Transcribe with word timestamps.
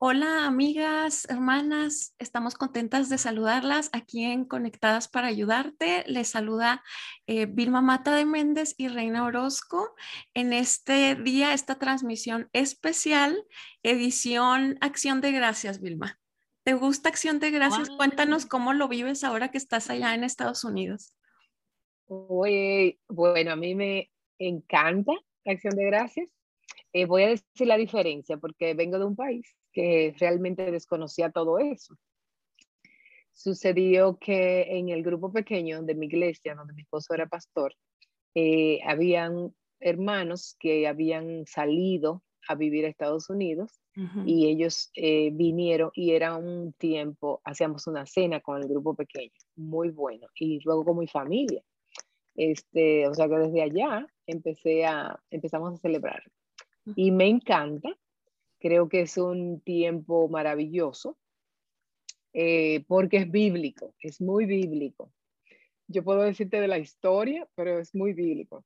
Hola 0.00 0.46
amigas, 0.46 1.26
hermanas, 1.28 2.14
estamos 2.20 2.54
contentas 2.54 3.08
de 3.08 3.18
saludarlas 3.18 3.90
aquí 3.92 4.22
en 4.26 4.44
Conectadas 4.44 5.08
para 5.08 5.26
Ayudarte. 5.26 6.04
Les 6.06 6.28
saluda 6.28 6.84
eh, 7.26 7.46
Vilma 7.46 7.82
Mata 7.82 8.14
de 8.14 8.24
Méndez 8.24 8.76
y 8.78 8.86
Reina 8.86 9.24
Orozco 9.24 9.96
en 10.34 10.52
este 10.52 11.16
día, 11.16 11.52
esta 11.52 11.80
transmisión 11.80 12.48
especial, 12.52 13.44
edición 13.82 14.78
Acción 14.80 15.20
de 15.20 15.32
Gracias, 15.32 15.80
Vilma. 15.80 16.20
¿Te 16.62 16.74
gusta 16.74 17.08
Acción 17.08 17.40
de 17.40 17.50
Gracias? 17.50 17.90
Cuéntanos 17.90 18.46
cómo 18.46 18.74
lo 18.74 18.86
vives 18.86 19.24
ahora 19.24 19.50
que 19.50 19.58
estás 19.58 19.90
allá 19.90 20.14
en 20.14 20.22
Estados 20.22 20.62
Unidos. 20.62 21.16
bueno, 22.06 23.50
a 23.50 23.56
mí 23.56 23.74
me 23.74 24.12
encanta 24.38 25.12
Acción 25.44 25.74
de 25.74 25.86
Gracias. 25.86 26.28
Eh, 26.92 27.04
voy 27.04 27.24
a 27.24 27.28
decir 27.30 27.66
la 27.66 27.76
diferencia 27.76 28.36
porque 28.36 28.74
vengo 28.74 29.00
de 29.00 29.04
un 29.04 29.16
país 29.16 29.58
que 29.78 30.12
realmente 30.18 30.72
desconocía 30.72 31.30
todo 31.30 31.60
eso. 31.60 31.96
Sucedió 33.32 34.18
que 34.18 34.62
en 34.76 34.88
el 34.88 35.04
grupo 35.04 35.32
pequeño 35.32 35.84
de 35.84 35.94
mi 35.94 36.06
iglesia, 36.06 36.56
donde 36.56 36.74
mi 36.74 36.82
esposo 36.82 37.14
era 37.14 37.28
pastor, 37.28 37.76
eh, 38.34 38.80
habían 38.84 39.54
hermanos 39.78 40.56
que 40.58 40.88
habían 40.88 41.46
salido 41.46 42.24
a 42.48 42.56
vivir 42.56 42.86
a 42.86 42.88
Estados 42.88 43.30
Unidos 43.30 43.80
y 44.24 44.46
ellos 44.46 44.90
eh, 44.94 45.30
vinieron 45.32 45.90
y 45.92 46.12
era 46.12 46.36
un 46.36 46.72
tiempo, 46.72 47.40
hacíamos 47.44 47.86
una 47.86 48.06
cena 48.06 48.40
con 48.40 48.60
el 48.60 48.68
grupo 48.68 48.94
pequeño, 48.94 49.32
muy 49.56 49.90
bueno, 49.90 50.26
y 50.34 50.60
luego 50.64 50.84
con 50.84 50.98
mi 50.98 51.06
familia. 51.06 51.62
Este, 52.34 53.06
o 53.06 53.14
sea 53.14 53.28
que 53.28 53.38
desde 53.38 53.62
allá 53.62 54.06
empecé 54.26 54.86
a, 54.86 55.20
empezamos 55.30 55.74
a 55.74 55.76
celebrar. 55.76 56.22
Y 56.96 57.10
me 57.12 57.28
encanta 57.28 57.96
Creo 58.60 58.88
que 58.88 59.02
es 59.02 59.16
un 59.16 59.60
tiempo 59.60 60.28
maravilloso 60.28 61.16
eh, 62.32 62.84
porque 62.86 63.18
es 63.18 63.30
bíblico, 63.30 63.94
es 64.00 64.20
muy 64.20 64.46
bíblico. 64.46 65.12
Yo 65.86 66.04
puedo 66.04 66.22
decirte 66.22 66.60
de 66.60 66.68
la 66.68 66.78
historia, 66.78 67.48
pero 67.54 67.78
es 67.78 67.94
muy 67.94 68.12
bíblico. 68.12 68.64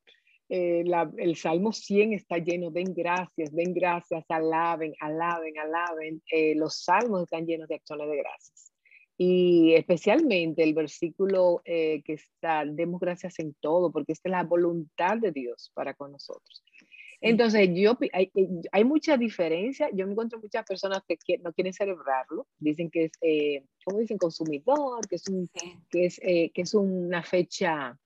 Eh, 0.49 0.85
el 1.17 1.37
Salmo 1.37 1.73
100 1.73 2.13
está 2.13 2.39
lleno, 2.39 2.71
den 2.71 2.93
gracias, 2.93 3.53
den 3.53 3.73
gracias, 3.73 4.25
alaben, 4.29 4.93
alaben, 5.01 5.59
alaben. 5.59 6.23
Eh, 6.31 6.55
los 6.57 6.83
salmos 6.83 7.23
están 7.23 7.47
llenos 7.47 7.69
de 7.69 7.77
acciones 7.77 8.09
de 8.09 8.17
gracias. 8.17 8.73
Y 9.17 9.75
especialmente 9.75 10.65
el 10.65 10.75
versículo 10.75 11.63
que 11.65 12.03
está, 12.07 12.65
demos 12.67 13.01
gracias 13.01 13.39
en 13.39 13.55
todo, 13.61 13.93
porque 13.93 14.13
esta 14.13 14.29
es 14.29 14.33
la 14.33 14.43
voluntad 14.43 15.17
de 15.19 15.31
Dios 15.31 15.71
para 15.75 15.95
con 15.95 16.11
nosotros. 16.11 16.65
Entonces, 17.23 17.71
yo, 17.73 17.97
hay, 18.13 18.33
eh, 18.35 18.49
hay, 18.73 18.85
mucha 18.85 19.17
diferencia. 19.17 19.89
Yo 19.93 20.07
me 20.07 20.13
encuentro 20.13 20.41
muchas 20.41 20.65
personas 20.67 21.03
que, 21.07 21.39
no 21.39 21.53
quieren 21.53 21.73
celebrarlo. 21.73 22.49
Dicen 22.59 22.91
que 22.91 23.05
es, 23.05 23.13
eh, 23.21 23.65
¿cómo 23.85 24.01
dicen? 24.01 24.19
Consumidor, 24.19 25.07
que 25.09 25.17
es, 25.17 25.29
un, 25.29 25.49
que 25.89 26.07
es, 26.07 26.19
eh, 26.23 26.51
que 26.53 26.63
es 26.63 26.75
una 26.75 27.23
fecha 27.23 27.97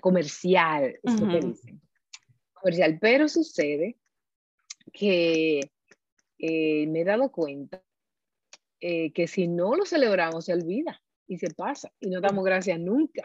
comercial, 0.00 0.96
es 1.02 1.20
lo 1.20 1.28
que 1.28 1.46
dicen. 1.46 1.80
Comercial. 2.54 2.98
Pero 3.00 3.28
sucede 3.28 3.96
que 4.92 5.60
me 6.38 7.00
he 7.00 7.04
dado 7.04 7.32
cuenta 7.32 7.82
que 8.78 9.26
si 9.26 9.48
no 9.48 9.74
lo 9.74 9.84
celebramos, 9.84 10.44
se 10.44 10.52
olvida 10.52 11.02
y 11.26 11.38
se 11.38 11.50
pasa 11.50 11.90
y 11.98 12.08
no 12.10 12.20
damos 12.20 12.44
gracias 12.44 12.78
nunca. 12.78 13.24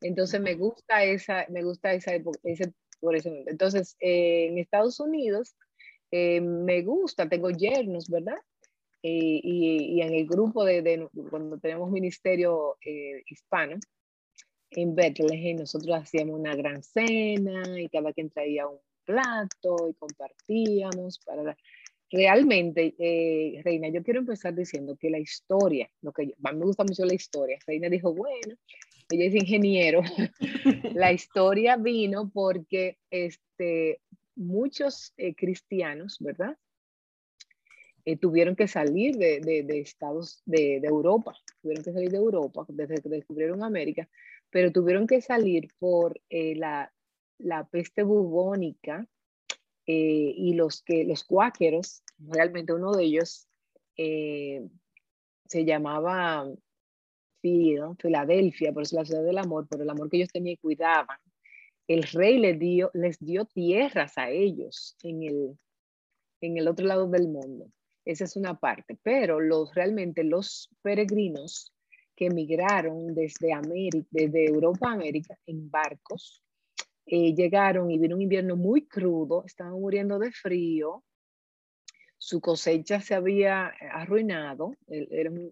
Entonces 0.00 0.40
me 0.40 0.54
gusta 0.54 1.02
esa, 1.04 1.46
me 1.48 1.62
gusta 1.62 1.94
esa 1.94 2.12
ese 2.42 2.74
por. 3.04 3.44
Entonces, 3.46 3.96
eh, 4.00 4.46
en 4.48 4.58
Estados 4.58 5.00
Unidos 5.00 5.54
eh, 6.10 6.40
me 6.40 6.82
gusta, 6.82 7.28
tengo 7.28 7.50
yernos, 7.50 8.08
¿verdad? 8.08 8.38
Eh, 9.02 9.40
y, 9.42 9.96
y, 9.96 10.00
en 10.00 10.14
el 10.14 10.26
grupo 10.26 10.64
de, 10.64 10.80
de 10.80 11.08
cuando 11.30 11.58
tenemos 11.58 11.90
ministerio 11.90 12.78
hispano, 13.26 13.76
en 14.70 14.94
Bethlehem 14.94 15.58
nosotros 15.58 15.94
hacíamos 15.94 16.40
una 16.40 16.56
gran 16.56 16.82
cena 16.82 17.78
y 17.78 17.88
cada 17.88 18.12
quien 18.12 18.30
traía 18.30 18.66
un 18.66 18.78
plato 19.04 19.88
y 19.88 19.94
compartíamos 19.94 21.18
para 21.18 21.56
realmente 22.10 22.94
Reina 23.62 23.88
yo 23.88 24.02
quiero 24.02 24.20
empezar 24.20 24.54
diciendo 24.54 24.96
que 24.96 25.10
la 25.10 25.18
historia 25.18 25.90
lo 26.00 26.12
que 26.12 26.28
yo, 26.28 26.34
me 26.38 26.64
gusta 26.64 26.84
mucho 26.84 27.04
la 27.04 27.14
historia 27.14 27.58
Reina 27.66 27.88
dijo 27.88 28.14
bueno 28.14 28.56
ella 29.14 29.26
es 29.26 29.34
ingeniero, 29.34 30.02
la 30.94 31.12
historia 31.12 31.76
vino 31.76 32.30
porque 32.32 32.98
este, 33.10 34.00
muchos 34.36 35.12
eh, 35.16 35.34
cristianos, 35.34 36.18
¿verdad? 36.20 36.56
Eh, 38.04 38.16
tuvieron 38.16 38.54
que 38.54 38.68
salir 38.68 39.16
de, 39.16 39.40
de, 39.40 39.80
Estados, 39.80 40.42
de, 40.44 40.80
de, 40.80 40.88
Europa, 40.88 41.34
tuvieron 41.62 41.82
que 41.82 41.92
salir 41.92 42.10
de 42.10 42.18
Europa 42.18 42.66
desde 42.68 43.00
que 43.00 43.08
descubrieron 43.08 43.62
América, 43.64 44.08
pero 44.50 44.72
tuvieron 44.72 45.06
que 45.06 45.22
salir 45.22 45.72
por 45.78 46.20
eh, 46.28 46.54
la, 46.54 46.92
la, 47.38 47.64
peste 47.64 48.02
bubónica 48.02 49.06
y 49.86 50.54
los, 50.54 50.82
que, 50.82 51.04
los 51.04 51.24
cuáqueros, 51.24 52.02
realmente 52.18 52.72
uno 52.72 52.92
de 52.92 53.04
ellos 53.04 53.46
se 53.94 55.64
llamaba 55.66 56.46
Filadelfia, 57.98 58.72
por 58.72 58.82
eso 58.82 58.96
la 58.96 59.04
ciudad 59.04 59.22
del 59.22 59.38
amor, 59.38 59.68
por 59.68 59.80
el 59.80 59.90
amor 59.90 60.08
que 60.08 60.16
ellos 60.16 60.30
tenían 60.32 60.54
y 60.54 60.56
cuidaban, 60.56 61.18
el 61.86 62.02
rey 62.04 62.38
les 62.38 62.58
dio, 62.58 62.90
les 62.94 63.18
dio 63.18 63.44
tierras 63.44 64.16
a 64.16 64.30
ellos 64.30 64.96
en 65.02 65.22
el, 65.22 65.58
en 66.40 66.56
el 66.56 66.68
otro 66.68 66.86
lado 66.86 67.08
del 67.08 67.28
mundo. 67.28 67.70
Esa 68.04 68.24
es 68.24 68.36
una 68.36 68.58
parte, 68.58 68.98
pero 69.02 69.40
los, 69.40 69.74
realmente 69.74 70.24
los 70.24 70.70
peregrinos 70.82 71.72
que 72.16 72.26
emigraron 72.26 73.14
desde, 73.14 73.52
América, 73.52 74.06
desde 74.10 74.46
Europa 74.46 74.88
a 74.88 74.94
América 74.94 75.36
en 75.46 75.70
barcos, 75.70 76.42
eh, 77.06 77.34
llegaron 77.34 77.90
y 77.90 77.98
vino 77.98 78.16
un 78.16 78.22
invierno 78.22 78.56
muy 78.56 78.86
crudo, 78.86 79.44
estaban 79.44 79.74
muriendo 79.74 80.18
de 80.18 80.32
frío, 80.32 81.04
su 82.16 82.40
cosecha 82.40 83.00
se 83.00 83.14
había 83.14 83.66
arruinado, 83.92 84.74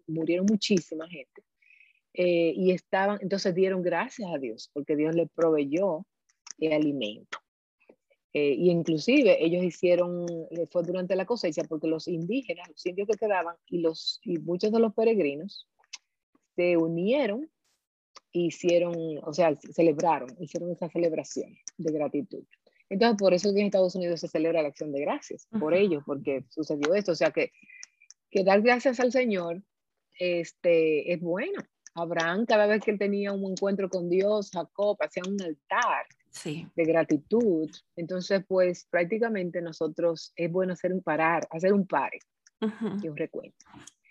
murieron 0.06 0.47
muchísima 0.47 1.06
gente. 1.06 1.42
Eh, 2.14 2.52
y 2.54 2.72
estaban, 2.72 3.18
entonces 3.22 3.54
dieron 3.54 3.82
gracias 3.82 4.30
a 4.30 4.38
Dios 4.38 4.70
porque 4.74 4.96
Dios 4.96 5.14
les 5.14 5.30
proveyó 5.30 6.06
el 6.58 6.72
alimento. 6.72 7.38
Eh, 8.34 8.54
y 8.54 8.70
inclusive 8.70 9.44
ellos 9.44 9.62
hicieron, 9.62 10.26
fue 10.70 10.82
durante 10.82 11.16
la 11.16 11.26
cosecha, 11.26 11.62
porque 11.68 11.86
los 11.86 12.08
indígenas, 12.08 12.68
los 12.68 12.86
indios 12.86 13.08
que 13.08 13.18
quedaban 13.18 13.56
y, 13.66 13.80
los, 13.80 14.20
y 14.24 14.38
muchos 14.38 14.72
de 14.72 14.80
los 14.80 14.94
peregrinos 14.94 15.68
se 16.56 16.76
unieron, 16.76 17.50
hicieron, 18.32 18.94
o 19.22 19.32
sea, 19.34 19.54
celebraron, 19.72 20.30
hicieron 20.40 20.70
esa 20.70 20.88
celebración 20.88 21.54
de 21.76 21.92
gratitud. 21.92 22.44
Entonces, 22.88 23.16
por 23.18 23.32
eso 23.32 23.48
en 23.50 23.58
Estados 23.58 23.94
Unidos 23.94 24.20
se 24.20 24.28
celebra 24.28 24.62
la 24.62 24.68
acción 24.68 24.92
de 24.92 25.00
gracias, 25.00 25.46
por 25.58 25.74
ellos, 25.74 26.02
porque 26.04 26.44
sucedió 26.50 26.94
esto. 26.94 27.12
O 27.12 27.14
sea, 27.14 27.30
que, 27.30 27.50
que 28.30 28.44
dar 28.44 28.60
gracias 28.60 29.00
al 29.00 29.12
Señor 29.12 29.62
este, 30.18 31.12
es 31.12 31.20
bueno. 31.20 31.62
Abraham, 31.94 32.47
cada 32.47 32.66
vez 32.66 32.82
que 32.82 32.91
él 32.92 32.98
tenía 32.98 33.32
un 33.32 33.53
encuentro 33.53 33.88
con 33.88 34.08
Dios, 34.08 34.50
Jacob 34.53 34.97
hacía 35.00 35.22
un 35.28 35.41
altar 35.42 36.06
de 36.44 36.84
gratitud. 36.84 37.70
Entonces, 37.97 38.42
pues 38.47 38.86
prácticamente 38.91 39.60
nosotros 39.60 40.32
es 40.36 40.50
bueno 40.50 40.72
hacer 40.72 40.92
un 40.92 41.03
parar, 41.03 41.47
hacer 41.50 41.72
un 41.72 41.86
pare 41.86 42.19
y 43.03 43.08
un 43.08 43.16
recuento. 43.16 43.66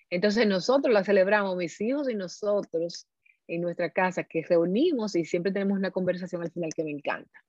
Entonces, 0.09 0.45
nosotros 0.45 0.93
la 0.93 1.03
celebramos, 1.03 1.55
mis 1.55 1.79
hijos 1.81 2.09
y 2.09 2.15
nosotros 2.15 3.07
en 3.47 3.61
nuestra 3.61 3.89
casa, 3.89 4.23
que 4.23 4.43
reunimos 4.47 5.15
y 5.15 5.25
siempre 5.25 5.51
tenemos 5.51 5.77
una 5.77 5.91
conversación 5.91 6.41
al 6.41 6.51
final 6.51 6.71
que 6.75 6.83
me 6.83 6.91
encanta. 6.91 7.43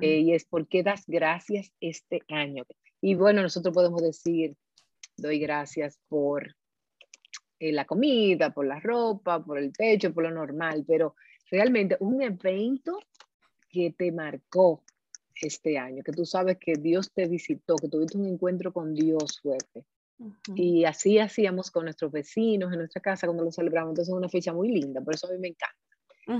Eh, 0.00 0.20
y 0.20 0.34
es 0.34 0.44
por 0.44 0.66
qué 0.66 0.82
das 0.82 1.04
gracias 1.06 1.70
este 1.80 2.22
año. 2.28 2.64
Y 3.00 3.14
bueno, 3.14 3.42
nosotros 3.42 3.74
podemos 3.74 4.02
decir, 4.02 4.56
doy 5.16 5.38
gracias 5.38 5.98
por 6.08 6.56
eh, 7.58 7.72
la 7.72 7.84
comida, 7.84 8.50
por 8.50 8.66
la 8.66 8.80
ropa, 8.80 9.44
por 9.44 9.58
el 9.58 9.72
techo, 9.72 10.12
por 10.12 10.24
lo 10.24 10.30
normal, 10.30 10.84
pero 10.86 11.16
realmente 11.50 11.96
un 12.00 12.22
evento 12.22 12.98
que 13.68 13.94
te 13.96 14.12
marcó 14.12 14.82
este 15.40 15.78
año, 15.78 16.02
que 16.02 16.12
tú 16.12 16.24
sabes 16.24 16.58
que 16.58 16.74
Dios 16.74 17.12
te 17.12 17.26
visitó, 17.26 17.76
que 17.76 17.88
tuviste 17.88 18.18
un 18.18 18.26
encuentro 18.26 18.72
con 18.72 18.94
Dios 18.94 19.40
fuerte. 19.40 19.84
Y 20.56 20.84
así 20.84 21.18
hacíamos 21.18 21.70
con 21.70 21.84
nuestros 21.84 22.10
vecinos 22.10 22.72
en 22.72 22.78
nuestra 22.80 23.00
casa 23.00 23.28
cuando 23.28 23.44
lo 23.44 23.52
celebramos. 23.52 23.90
Entonces 23.90 24.12
es 24.12 24.18
una 24.18 24.28
fecha 24.28 24.52
muy 24.52 24.68
linda, 24.68 25.00
por 25.00 25.14
eso 25.14 25.28
a 25.28 25.30
mí 25.30 25.38
me 25.38 25.48
encanta. 25.48 25.76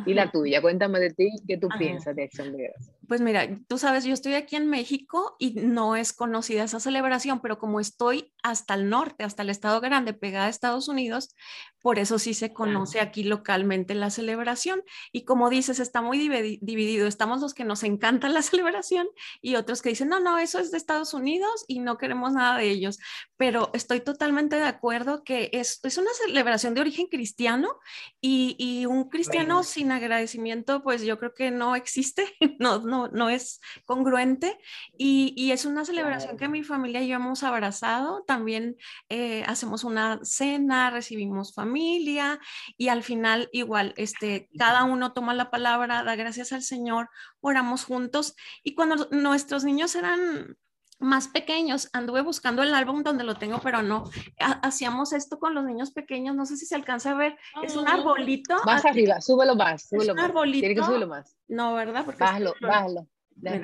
Y 0.05 0.15
la 0.15 0.31
tuya, 0.31 0.61
cuéntame 0.61 1.01
de 1.01 1.11
ti, 1.11 1.31
¿qué 1.47 1.57
tú 1.57 1.69
piensas 1.79 2.15
de 2.15 2.25
Acción 2.25 2.55
de 2.55 2.65
Gracias? 2.65 2.98
Pues 3.09 3.23
mira, 3.23 3.49
tú 3.67 3.79
sabes, 3.79 4.05
yo 4.05 4.13
estoy 4.13 4.35
aquí 4.35 4.55
en 4.57 4.69
México 4.69 5.35
y 5.39 5.55
no 5.55 5.97
es 5.97 6.13
conocida 6.13 6.65
esa 6.65 6.79
celebración, 6.79 7.41
pero 7.41 7.59
como 7.59 7.81
estoy 7.81 8.35
hasta 8.43 8.75
el 8.75 8.91
norte, 8.91 9.25
hasta 9.25 9.43
el 9.43 9.49
estado 9.49 9.81
grande, 9.81 10.13
pegada 10.13 10.45
a 10.45 10.51
Estados 10.51 10.89
Unidos, 10.89 11.35
por 11.81 11.99
eso 11.99 12.19
sí 12.19 12.35
se 12.35 12.53
conoce 12.53 13.01
aquí 13.01 13.23
localmente 13.23 13.95
la 13.95 14.11
celebración. 14.11 14.83
Y 15.13 15.25
como 15.25 15.49
dices, 15.49 15.81
está 15.81 16.03
muy 16.03 16.19
dividido. 16.19 17.07
Estamos 17.07 17.41
los 17.41 17.55
que 17.55 17.65
nos 17.65 17.83
encanta 17.83 18.29
la 18.29 18.43
celebración 18.43 19.09
y 19.41 19.57
otros 19.57 19.81
que 19.81 19.91
dicen, 19.91 20.09
no, 20.09 20.21
no, 20.21 20.39
eso 20.39 20.59
es 20.59 20.71
de 20.71 20.77
Estados 20.77 21.15
Unidos 21.15 21.65
y 21.67 21.79
no 21.79 21.97
queremos 21.97 22.33
nada 22.33 22.59
de 22.59 22.69
ellos. 22.69 22.99
Pero 23.37 23.71
estoy 23.73 24.01
totalmente 24.01 24.57
de 24.57 24.67
acuerdo 24.67 25.25
que 25.25 25.51
es, 25.53 25.81
es 25.83 25.97
una 25.97 26.11
celebración 26.27 26.75
de 26.75 26.83
origen 26.83 27.07
cristiano 27.07 27.79
y, 28.21 28.57
y 28.59 28.85
un 28.87 29.09
cristiano 29.09 29.63
sin 29.63 29.93
agradecimiento, 29.93 30.83
pues 30.83 31.03
yo 31.03 31.19
creo 31.19 31.33
que 31.33 31.51
no 31.51 31.77
existe, 31.77 32.27
no, 32.59 32.81
no, 32.81 32.98
no 33.07 33.31
es 33.31 33.61
congruente. 33.85 34.59
Y, 34.97 35.33
y 35.37 35.53
es 35.53 35.65
una 35.65 35.85
celebración 35.85 36.37
que 36.37 36.49
mi 36.49 36.65
familia 36.65 37.01
y 37.03 37.09
yo 37.09 37.17
hemos 37.17 37.45
abrazado. 37.45 38.25
También 38.27 38.77
eh, 39.09 39.45
hacemos 39.47 39.85
una 39.85 40.19
cena, 40.25 40.91
recibimos 40.91 41.55
familia 41.55 42.41
y 42.77 42.89
al 42.89 43.05
final 43.05 43.49
igual, 43.53 43.95
este, 43.97 44.49
cada 44.59 44.83
uno 44.85 45.13
toma 45.13 45.35
la 45.35 45.51
palabra, 45.51 46.03
da 46.03 46.17
gracias 46.17 46.53
al 46.53 46.63
Señor, 46.63 47.09
oramos 47.41 47.85
juntos 47.85 48.35
y 48.63 48.75
cuando 48.75 49.09
nuestros 49.11 49.65
niños 49.65 49.95
eran 49.95 50.57
más 50.99 51.29
pequeños, 51.29 51.89
anduve 51.93 52.23
buscando 52.23 52.63
el 52.63 52.75
álbum 52.75 53.03
donde 53.03 53.25
lo 53.25 53.37
tengo, 53.37 53.61
pero 53.61 53.83
no. 53.83 54.05
Hacíamos 54.39 55.13
esto 55.13 55.39
con 55.39 55.55
los 55.55 55.65
niños 55.65 55.91
pequeños, 55.93 56.35
no 56.35 56.47
sé 56.47 56.57
si 56.57 56.67
se 56.67 56.75
alcanza 56.75 57.13
a 57.13 57.15
ver. 57.15 57.37
Es 57.63 57.77
un 57.77 57.89
arbolito. 57.89 58.57
Más 58.65 58.85
arriba, 58.85 59.21
súbelo 59.21 59.55
más. 59.55 59.89
Súbelo 59.89 60.13
es 60.13 60.19
un 60.19 60.25
arbolito. 60.25 60.61
Tiene 60.61 60.75
que 60.75 60.85
súbelo 60.85 61.07
más. 61.07 61.37
No, 61.47 61.75
¿verdad? 61.75 62.05
Porque 62.05 62.23
bájalo, 62.23 62.55
bájalo. 62.61 63.07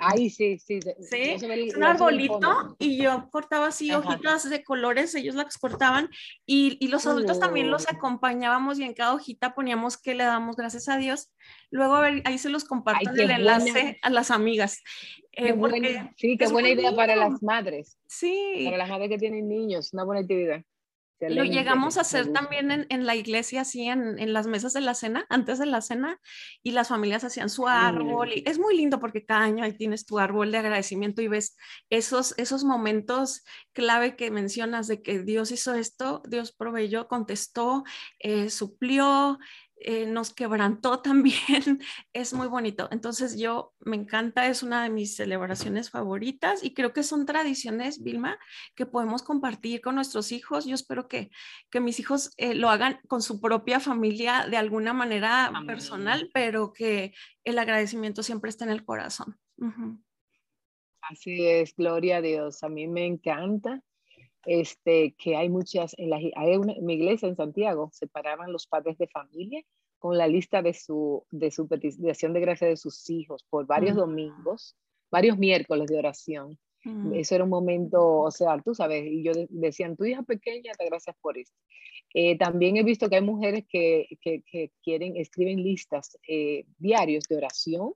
Ahí 0.01 0.31
sí, 0.31 0.59
sí. 0.59 0.81
Sí, 1.11 1.37
un 1.75 1.85
arbolito 1.85 2.77
y 2.79 3.03
yo 3.03 3.29
cortaba 3.31 3.69
así 3.69 3.93
hojitas 3.93 4.49
de 4.49 4.63
colores, 4.63 5.15
ellos 5.15 5.35
las 5.35 5.59
cortaban 5.59 6.09
y, 6.47 6.77
y 6.81 6.89
los 6.89 7.07
adultos 7.07 7.41
también 7.41 7.71
los 7.71 7.87
oh. 7.87 7.91
acompañábamos 7.91 8.79
y 8.79 8.85
en 8.85 8.95
cada 8.95 9.15
hojita 9.15 9.55
poníamos 9.55 9.97
que 9.97 10.15
le 10.15 10.25
damos 10.25 10.57
gracias 10.57 10.89
a 10.89 10.97
Dios. 10.97 11.33
Luego 11.71 11.97
ahí 11.97 12.39
se 12.39 12.51
los 12.51 12.65
comparto 12.65 13.11
el 13.11 13.31
enlace 13.31 13.99
a 14.03 14.11
las 14.11 14.31
amigas. 14.31 14.83
Eh, 15.33 15.55
sí, 16.17 16.37
qué 16.37 16.47
buena 16.49 16.69
idea 16.69 16.95
para 16.95 17.17
las 17.17 17.43
madres. 17.43 17.99
Sí. 18.07 18.63
Para 18.65 18.77
las 18.77 18.89
madres 18.89 19.09
que 19.09 19.19
tienen 19.19 19.49
niños, 19.49 19.93
una 19.93 20.05
buena 20.05 20.21
actividad. 20.21 20.63
Lo 21.29 21.45
llegamos 21.45 21.97
a 21.97 22.03
hacer 22.03 22.33
también 22.33 22.71
en, 22.71 22.87
en, 22.89 23.07
la 23.07 23.15
iglesia, 23.15 23.63
así 23.63 23.87
en, 23.87 24.19
en, 24.19 24.33
las 24.33 24.47
mesas 24.47 24.73
de 24.73 24.81
la 24.81 24.95
cena, 24.95 25.27
antes 25.29 25.59
de 25.59 25.67
la 25.67 25.81
cena, 25.81 26.19
y 26.63 26.73
las 26.73 26.89
familias 26.89 27.25
hacían 27.25 27.51
su 27.51 27.69
árbol. 27.69 28.33
Y 28.33 28.45
es 28.47 28.59
muy 28.59 28.77
lindo 28.77 29.01
porque 29.01 29.25
cada 29.25 29.43
año 29.43 29.65
ahí 29.65 29.77
tienes 29.77 30.07
tu 30.07 30.19
árbol 30.19 30.53
de 30.53 30.59
agradecimiento 30.59 31.23
y 31.23 31.29
ves 31.29 31.57
esos, 31.91 32.35
esos 32.39 32.65
momentos 32.65 33.45
clave 33.73 34.17
que 34.17 34.31
mencionas 34.31 34.87
de 34.87 35.03
que 35.03 35.21
Dios 35.21 35.51
hizo 35.51 35.75
esto, 35.75 36.23
Dios 36.29 36.53
proveyó, 36.53 37.09
contestó, 37.09 37.85
eh, 38.19 38.51
suplió, 38.51 39.39
eh, 39.77 40.07
nos 40.07 40.33
quebrantó 40.33 41.01
también, 41.03 41.81
es 42.13 42.33
muy 42.33 42.47
bonito. 42.47 42.89
Entonces 42.91 43.39
yo 43.39 43.75
me 43.81 43.97
encanta, 43.97 44.47
es 44.47 44.63
una 44.63 44.83
de 44.83 44.91
mis 44.91 45.17
celebraciones 45.17 45.91
favoritas 45.91 46.65
y 46.65 46.75
creo 46.75 46.93
que 46.93 47.03
son 47.03 47.27
tradiciones, 47.27 48.03
Vilma, 48.03 48.39
que 48.75 48.87
podemos 48.87 49.23
compartir 49.23 49.81
con 49.81 49.95
nuestros 49.95 50.33
hijos. 50.33 50.65
Yo 50.65 50.75
espero 50.75 51.09
que, 51.09 51.31
que 51.71 51.81
mis 51.81 52.01
hijos 52.01 52.33
eh, 52.37 52.55
lo 52.55 52.71
hagan 52.71 53.01
con 53.09 53.23
su 53.23 53.41
propia 53.41 53.81
familia 53.81 54.47
de 54.49 54.57
alguna 54.57 54.93
manera 54.93 55.53
personal, 55.67 56.31
pero 56.33 56.73
que 56.73 57.15
el 57.45 57.59
agradecimiento 57.59 58.23
siempre 58.23 58.51
esté 58.51 58.65
en 58.65 58.71
el 58.71 58.85
corazón. 58.85 59.39
Así 61.03 61.47
es, 61.47 61.75
gloria 61.77 62.19
a 62.19 62.21
Dios. 62.23 62.63
A 62.63 62.69
mí 62.69 62.89
me 62.89 63.05
encanta 63.05 63.83
este, 64.47 65.15
que 65.19 65.37
hay 65.37 65.49
muchas, 65.49 65.95
en, 65.99 66.11
la, 66.11 66.17
hay 66.17 66.57
una, 66.57 66.75
mi 66.81 66.95
iglesia 66.95 67.29
en 67.29 67.37
Santiago, 67.37 67.91
separaban 67.93 68.53
los 68.53 68.67
padres 68.67 68.99
de 68.99 69.09
familia 69.09 69.63
con 69.99 70.19
la 70.19 70.27
lista 70.29 70.63
de 70.63 70.75
su, 70.75 71.25
de 71.31 71.51
su 71.51 71.67
petición 71.67 72.33
de 72.35 72.41
gracia 72.41 72.69
de 72.69 72.77
sus 72.77 73.09
hijos 73.09 73.45
por 73.49 73.67
varios 73.67 73.97
domingos, 73.97 74.77
varios 75.11 75.39
miércoles 75.39 75.87
de 75.89 75.99
oración. 75.99 76.59
Eso 77.15 77.35
era 77.35 77.45
un 77.45 77.51
momento, 77.51 78.19
o 78.21 78.31
sea, 78.31 78.61
tú 78.63 78.75
sabes, 78.75 79.07
y 79.07 79.23
yo 79.23 79.33
decían, 79.49 79.97
tu 79.97 80.05
hija 80.05 80.23
pequeña, 80.23 80.73
te 80.75 80.85
gracias 80.85 81.17
por 81.23 81.39
esto. 81.39 81.57
Eh, 82.13 82.37
también 82.37 82.77
he 82.77 82.83
visto 82.83 83.09
que 83.09 83.17
hay 83.17 83.23
mujeres 83.23 83.65
que, 83.67 84.07
que, 84.21 84.43
que 84.43 84.71
quieren, 84.83 85.17
escriben 85.17 85.63
listas 85.63 86.19
eh, 86.29 86.67
diarios 86.77 87.25
de 87.25 87.37
oración, 87.39 87.95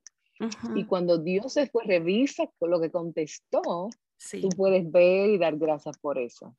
y 0.74 0.84
cuando 0.84 1.18
Dios 1.18 1.54
después 1.54 1.86
revisa 1.86 2.50
lo 2.60 2.80
que 2.80 2.90
contestó, 2.90 3.90
Tú 4.40 4.48
puedes 4.50 4.90
ver 4.90 5.30
y 5.30 5.38
dar 5.38 5.56
gracias 5.56 5.96
por 5.98 6.18
eso. 6.18 6.56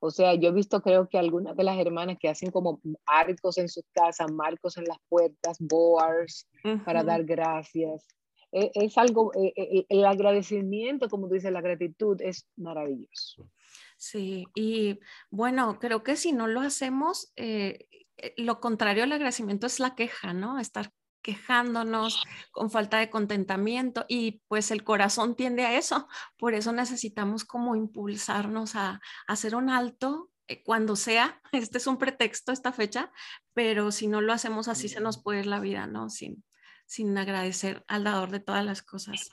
O 0.00 0.10
sea, 0.10 0.34
yo 0.34 0.48
he 0.48 0.52
visto, 0.52 0.82
creo 0.82 1.08
que 1.08 1.16
algunas 1.16 1.56
de 1.56 1.62
las 1.62 1.78
hermanas 1.78 2.16
que 2.20 2.28
hacen 2.28 2.50
como 2.50 2.80
arcos 3.06 3.56
en 3.58 3.68
sus 3.68 3.84
casas, 3.92 4.32
marcos 4.32 4.76
en 4.76 4.84
las 4.84 4.98
puertas, 5.08 5.58
boards, 5.60 6.48
para 6.84 7.04
dar 7.04 7.22
gracias. 7.24 8.08
E, 8.50 8.70
es, 8.74 8.98
algo, 8.98 9.32
e, 9.34 9.52
e, 9.56 9.86
el 9.88 10.04
agradecimiento, 10.04 11.08
como 11.08 11.28
dice 11.28 11.52
la 11.52 11.60
gratitud, 11.60 12.20
es 12.20 12.48
maravilloso. 12.56 13.48
Sí, 13.96 14.44
y 14.56 14.98
bueno, 15.30 15.78
creo 15.78 16.02
que 16.02 16.16
si 16.16 16.32
no 16.32 16.48
lo 16.48 16.60
hacemos, 16.60 17.32
eh, 17.36 17.86
eh, 18.16 18.34
lo 18.38 18.60
contrario 18.60 19.04
al 19.04 19.12
agradecimiento 19.12 19.68
es 19.68 19.78
la 19.78 19.94
queja, 19.94 20.34
¿no? 20.34 20.58
Estar 20.58 20.90
quejándonos, 21.22 22.22
con 22.50 22.70
falta 22.70 22.98
de 22.98 23.10
contentamiento 23.10 24.04
y 24.08 24.42
pues 24.48 24.70
el 24.70 24.84
corazón 24.84 25.34
tiende 25.36 25.64
a 25.64 25.78
eso. 25.78 26.08
Por 26.36 26.54
eso 26.54 26.72
necesitamos 26.72 27.44
como 27.44 27.76
impulsarnos 27.76 28.76
a, 28.76 29.00
hacer 29.26 29.54
un 29.54 29.70
alto 29.70 30.30
eh, 30.48 30.62
cuando 30.62 30.96
sea. 30.96 31.40
Este 31.52 31.78
es 31.78 31.86
un 31.86 31.98
pretexto, 31.98 32.52
esta 32.52 32.72
fecha, 32.72 33.12
pero 33.54 33.92
si 33.92 34.08
no 34.08 34.20
lo 34.20 34.32
hacemos 34.32 34.68
así 34.68 34.88
se 34.88 35.00
nos 35.00 35.22
puede 35.22 35.40
ir 35.40 35.46
la 35.46 35.60
vida, 35.60 35.86
¿no? 35.86 36.10
Sin, 36.10 36.44
sin 36.86 37.16
agradecer 37.16 37.84
al 37.86 38.04
dador 38.04 38.30
de 38.30 38.40
todas 38.40 38.64
las 38.64 38.82
cosas. 38.82 39.30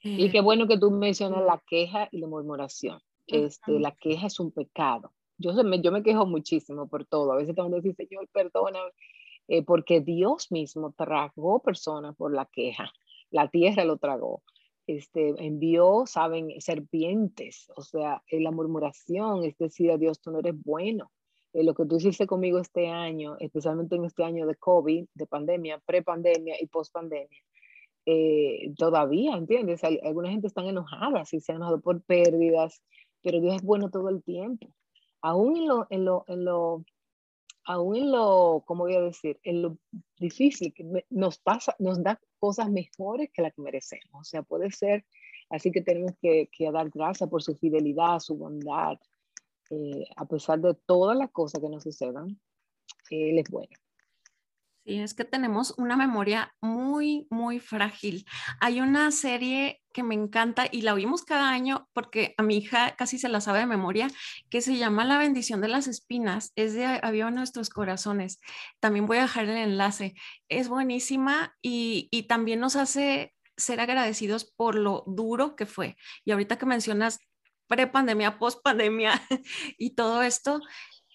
y 0.00 0.26
eh, 0.26 0.30
qué 0.30 0.40
bueno 0.40 0.66
que 0.68 0.78
tú 0.78 0.90
mencionas 0.90 1.44
la 1.44 1.62
queja 1.66 2.08
y 2.10 2.20
la 2.20 2.28
murmuración. 2.28 3.00
Este, 3.28 3.78
La 3.78 3.92
queja 3.92 4.26
es 4.26 4.40
un 4.40 4.50
pecado. 4.50 5.12
Yo 5.36 5.52
me, 5.62 5.80
yo 5.80 5.92
me 5.92 6.02
quejo 6.02 6.26
muchísimo 6.26 6.88
por 6.88 7.04
todo. 7.04 7.32
A 7.32 7.36
veces 7.36 7.54
tengo 7.54 7.68
que 7.68 7.76
decir, 7.76 7.94
Señor, 7.94 8.26
perdóname 8.32 8.90
eh, 9.48 9.64
porque 9.64 10.00
Dios 10.00 10.52
mismo 10.52 10.92
tragó 10.96 11.60
personas 11.60 12.14
por 12.16 12.32
la 12.34 12.46
queja, 12.46 12.92
la 13.30 13.48
tierra 13.48 13.84
lo 13.84 13.96
tragó. 13.96 14.42
Este, 14.86 15.34
envió, 15.44 16.04
saben, 16.06 16.48
serpientes, 16.60 17.70
o 17.76 17.82
sea, 17.82 18.22
en 18.28 18.44
la 18.44 18.50
murmuración, 18.50 19.44
es 19.44 19.56
decir, 19.58 19.90
a 19.90 19.98
Dios, 19.98 20.20
tú 20.20 20.30
no 20.30 20.38
eres 20.38 20.54
bueno. 20.64 21.10
Eh, 21.52 21.62
lo 21.62 21.74
que 21.74 21.84
tú 21.84 21.96
hiciste 21.96 22.26
conmigo 22.26 22.58
este 22.58 22.88
año, 22.88 23.36
especialmente 23.38 23.96
en 23.96 24.04
este 24.04 24.24
año 24.24 24.46
de 24.46 24.56
COVID, 24.56 25.06
de 25.12 25.26
pandemia, 25.26 25.78
prepandemia 25.84 26.56
y 26.60 26.66
pospandemia, 26.66 27.38
eh, 28.06 28.72
todavía, 28.76 29.36
¿entiendes? 29.36 29.84
alguna 29.84 30.30
gente 30.30 30.46
está 30.46 30.62
enojada, 30.62 31.26
si 31.26 31.40
se 31.40 31.52
han 31.52 31.56
enojado 31.56 31.80
por 31.80 32.02
pérdidas, 32.02 32.82
pero 33.22 33.40
Dios 33.40 33.56
es 33.56 33.62
bueno 33.62 33.90
todo 33.90 34.08
el 34.08 34.22
tiempo. 34.22 34.68
Aún 35.20 35.56
en 35.56 35.66
lo, 35.66 35.86
en 35.90 36.04
lo, 36.04 36.24
en 36.28 36.44
lo 36.44 36.84
aún 37.68 37.96
en 37.96 38.10
lo, 38.10 38.64
¿cómo 38.66 38.84
voy 38.84 38.94
a 38.94 39.02
decir? 39.02 39.38
En 39.42 39.60
lo 39.60 39.78
difícil 40.18 40.72
que 40.72 41.04
nos 41.10 41.38
pasa, 41.38 41.76
nos 41.78 42.02
da 42.02 42.18
cosas 42.38 42.70
mejores 42.70 43.30
que 43.30 43.42
las 43.42 43.52
que 43.52 43.60
merecemos. 43.60 44.22
O 44.22 44.24
sea, 44.24 44.42
puede 44.42 44.70
ser, 44.70 45.04
así 45.50 45.70
que 45.70 45.82
tenemos 45.82 46.12
que, 46.20 46.48
dar 46.72 46.88
gracias 46.88 47.28
por 47.28 47.42
su 47.42 47.54
fidelidad, 47.56 48.20
su 48.20 48.36
bondad. 48.36 48.98
Eh, 49.70 50.06
a 50.16 50.24
pesar 50.24 50.60
de 50.60 50.74
todas 50.86 51.16
las 51.18 51.30
cosas 51.30 51.60
que 51.60 51.68
nos 51.68 51.82
sucedan, 51.82 52.40
Él 53.10 53.38
es 53.38 53.50
bueno. 53.50 53.76
Sí, 54.88 55.00
es 55.00 55.12
que 55.12 55.26
tenemos 55.26 55.74
una 55.76 55.98
memoria 55.98 56.54
muy, 56.62 57.26
muy 57.28 57.60
frágil. 57.60 58.24
Hay 58.58 58.80
una 58.80 59.10
serie 59.10 59.82
que 59.92 60.02
me 60.02 60.14
encanta 60.14 60.66
y 60.72 60.80
la 60.80 60.94
oímos 60.94 61.24
cada 61.24 61.50
año 61.50 61.90
porque 61.92 62.34
a 62.38 62.42
mi 62.42 62.56
hija 62.56 62.96
casi 62.96 63.18
se 63.18 63.28
la 63.28 63.42
sabe 63.42 63.58
de 63.58 63.66
memoria, 63.66 64.08
que 64.48 64.62
se 64.62 64.78
llama 64.78 65.04
La 65.04 65.18
bendición 65.18 65.60
de 65.60 65.68
las 65.68 65.88
espinas. 65.88 66.52
Es 66.56 66.72
de 66.72 66.86
Aviva 66.86 67.30
Nuestros 67.30 67.68
Corazones. 67.68 68.40
También 68.80 69.04
voy 69.04 69.18
a 69.18 69.22
dejar 69.22 69.44
el 69.44 69.58
enlace. 69.58 70.14
Es 70.48 70.70
buenísima 70.70 71.54
y, 71.60 72.08
y 72.10 72.22
también 72.22 72.58
nos 72.58 72.74
hace 72.74 73.34
ser 73.58 73.80
agradecidos 73.80 74.50
por 74.56 74.74
lo 74.74 75.04
duro 75.06 75.54
que 75.54 75.66
fue. 75.66 75.98
Y 76.24 76.30
ahorita 76.30 76.56
que 76.56 76.64
mencionas 76.64 77.20
pre-pandemia, 77.66 78.38
post-pandemia 78.38 79.20
y 79.76 79.90
todo 79.90 80.22
esto, 80.22 80.62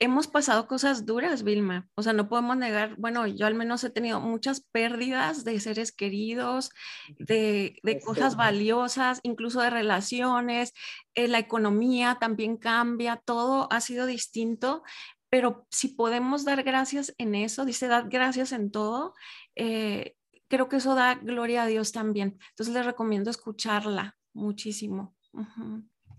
hemos 0.03 0.27
pasado 0.27 0.67
cosas 0.67 1.05
duras, 1.05 1.43
Vilma. 1.43 1.87
O 1.95 2.03
sea, 2.03 2.13
no 2.13 2.27
podemos 2.27 2.57
negar, 2.57 2.95
bueno, 2.97 3.25
yo 3.25 3.45
al 3.47 3.55
menos 3.55 3.83
he 3.83 3.89
tenido 3.89 4.19
muchas 4.19 4.61
pérdidas 4.71 5.45
de 5.45 5.59
seres 5.59 5.91
queridos, 5.91 6.71
de, 7.17 7.79
cosas 8.03 8.35
valiosas, 8.35 9.19
incluso 9.23 9.61
de 9.61 9.69
relaciones. 9.69 10.73
Eh, 11.15 11.27
la 11.27 11.39
economía 11.39 12.17
también 12.19 12.57
cambia, 12.57 13.21
todo 13.23 13.71
ha 13.71 13.79
sido 13.79 14.05
distinto, 14.05 14.83
pero 15.29 15.65
si 15.71 15.89
podemos 15.89 16.43
dar 16.43 16.63
gracias 16.63 17.15
en 17.17 17.33
eso, 17.33 17.63
dice, 17.63 17.87
dar 17.87 18.09
gracias 18.09 18.51
en 18.51 18.71
todo. 18.71 19.13
Eh, 19.55 20.15
creo 20.49 20.67
que 20.67 20.77
eso 20.77 20.95
da 20.95 21.15
gloria 21.15 21.63
a 21.63 21.67
Dios 21.67 21.93
también. 21.93 22.37
Entonces 22.49 22.73
les 22.73 22.85
recomiendo 22.85 23.31
escucharla 23.31 24.17
muchísimo. 24.33 25.15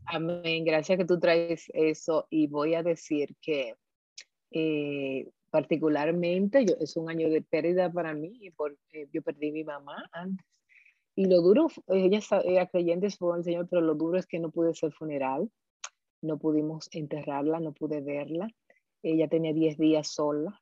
Amén, 0.07 0.65
gracias 0.65 0.99
que 0.99 1.05
tú 1.05 1.19
traes 1.19 1.65
eso 1.73 2.27
y 2.31 2.47
voy 2.47 2.75
a 2.75 2.83
decir 2.83 3.35
que 3.41 3.75
eh, 4.51 5.29
particularmente 5.51 6.65
yo, 6.67 6.75
es 6.81 6.97
un 6.97 7.09
año 7.09 7.31
de 7.31 7.43
pérdida 7.43 7.91
para 7.91 8.13
mí, 8.13 8.51
porque 8.57 8.79
eh, 8.93 9.09
yo 9.13 9.23
perdí 9.23 9.53
mi 9.53 9.65
mamá 9.65 10.09
antes. 10.13 10.47
Y 11.17 11.27
lo 11.27 11.41
duro, 11.43 11.69
ella 11.87 12.19
era 12.45 12.67
creyente, 12.67 13.09
fue 13.11 13.39
el 13.39 13.45
Señor, 13.45 13.69
pero 13.71 13.81
lo 13.81 13.95
duro 13.95 14.19
es 14.19 14.27
que 14.27 14.41
no 14.41 14.51
pude 14.51 14.75
ser 14.75 14.93
funeral, 14.93 15.49
no 16.23 16.39
pudimos 16.39 16.89
enterrarla, 16.93 17.61
no 17.61 17.73
pude 17.73 18.01
verla. 18.01 18.49
Ella 19.03 19.29
tenía 19.29 19.53
10 19.53 19.79
días 19.79 20.09
sola. 20.09 20.61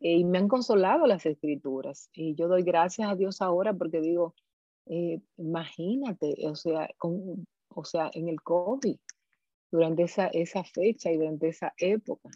Eh, 0.00 0.14
y 0.14 0.24
me 0.24 0.38
han 0.38 0.48
consolado 0.48 1.06
las 1.06 1.26
escrituras. 1.26 2.08
Y 2.14 2.34
yo 2.34 2.48
doy 2.48 2.62
gracias 2.62 3.10
a 3.10 3.16
Dios 3.16 3.42
ahora 3.42 3.74
porque 3.74 4.00
digo, 4.00 4.34
eh, 4.86 5.20
imagínate, 5.36 6.34
o 6.46 6.54
sea, 6.54 6.88
con, 6.96 7.46
o 7.74 7.84
sea, 7.84 8.10
en 8.14 8.28
el 8.28 8.40
COVID, 8.42 8.96
durante 9.70 10.04
esa, 10.04 10.28
esa 10.28 10.64
fecha 10.64 11.10
y 11.10 11.16
durante 11.16 11.48
esa 11.48 11.72
época. 11.78 12.30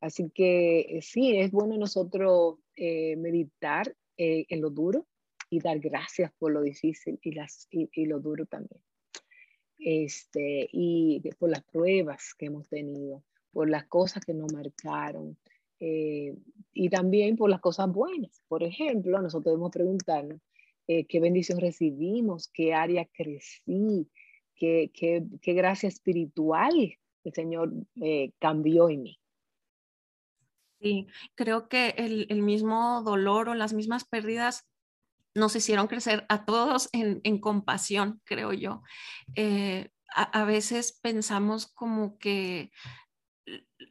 Así 0.00 0.30
que 0.34 0.80
eh, 0.80 1.02
sí, 1.02 1.36
es 1.36 1.50
bueno 1.50 1.76
nosotros 1.76 2.58
meditar 2.76 3.94
en 4.16 4.60
lo 4.60 4.70
duro 4.70 5.06
y 5.48 5.60
dar 5.60 5.78
gracias 5.78 6.32
por 6.38 6.52
lo 6.52 6.60
difícil 6.62 7.18
y, 7.22 7.32
las, 7.32 7.68
y 7.70 8.06
lo 8.06 8.18
duro 8.18 8.46
también 8.46 8.80
este, 9.84 10.68
y 10.72 11.20
por 11.38 11.50
las 11.50 11.62
pruebas 11.64 12.34
que 12.34 12.46
hemos 12.46 12.68
tenido, 12.68 13.22
por 13.52 13.68
las 13.68 13.86
cosas 13.86 14.24
que 14.24 14.34
nos 14.34 14.52
marcaron 14.52 15.36
eh, 15.78 16.34
y 16.72 16.88
también 16.88 17.36
por 17.36 17.50
las 17.50 17.60
cosas 17.60 17.92
buenas. 17.92 18.42
Por 18.48 18.62
ejemplo, 18.62 19.20
nosotros 19.20 19.52
debemos 19.52 19.70
preguntarnos 19.70 20.40
eh, 20.86 21.04
qué 21.06 21.20
bendición 21.20 21.60
recibimos, 21.60 22.48
qué 22.48 22.74
área 22.74 23.06
crecí, 23.06 24.08
qué, 24.56 24.90
qué, 24.94 25.24
qué 25.40 25.52
gracia 25.54 25.88
espiritual 25.88 26.98
el 27.24 27.32
Señor 27.32 27.72
eh, 28.02 28.32
cambió 28.38 28.88
en 28.88 29.02
mí. 29.02 29.20
Sí, 30.80 31.06
creo 31.34 31.68
que 31.68 31.94
el, 31.96 32.26
el 32.28 32.42
mismo 32.42 33.02
dolor 33.02 33.48
o 33.48 33.54
las 33.54 33.72
mismas 33.72 34.04
pérdidas 34.04 34.68
nos 35.34 35.56
hicieron 35.56 35.88
crecer 35.88 36.24
a 36.28 36.44
todos 36.44 36.88
en, 36.92 37.38
compasión, 37.40 38.20
creo 38.24 38.52
yo. 38.52 38.82
Eh, 39.34 39.90
a, 40.14 40.44
veces 40.44 40.98
pensamos 41.02 41.66
como 41.66 42.18
que 42.18 42.70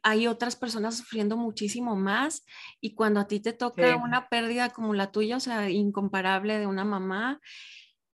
hay 0.02 0.26
otras 0.26 0.56
personas 0.56 0.96
sufriendo 0.96 1.36
muchísimo 1.36 1.96
más 1.96 2.46
y 2.80 2.94
cuando 2.94 3.20
a 3.20 3.26
ti 3.26 3.40
te 3.40 3.52
toca 3.52 3.96
una 3.96 4.28
pérdida 4.28 4.70
como 4.70 4.94
la 4.94 5.12
tuya, 5.12 5.36
o 5.36 5.40
sea, 5.40 5.68
incomparable 5.68 6.58
de 6.58 6.66
una 6.66 6.84
mamá, 6.84 7.40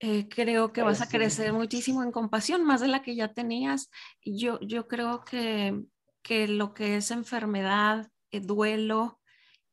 eh, 0.00 0.28
creo 0.28 0.72
que 0.72 0.82
vas 0.82 1.00
a 1.00 1.08
crecer 1.08 1.52
muchísimo 1.52 2.02
en 2.02 2.12
compasión, 2.12 2.64
más 2.64 2.80
de 2.80 2.88
la 2.88 3.02
que 3.02 3.14
ya 3.14 3.32
tenías. 3.32 3.90
Yo, 4.24 4.58
yo 4.60 4.88
creo 4.88 5.24
que, 5.24 5.80
que 6.22 6.48
lo 6.48 6.74
que 6.74 6.96
es 6.96 7.10
enfermedad, 7.10 8.08
eh, 8.30 8.40
duelo 8.40 9.20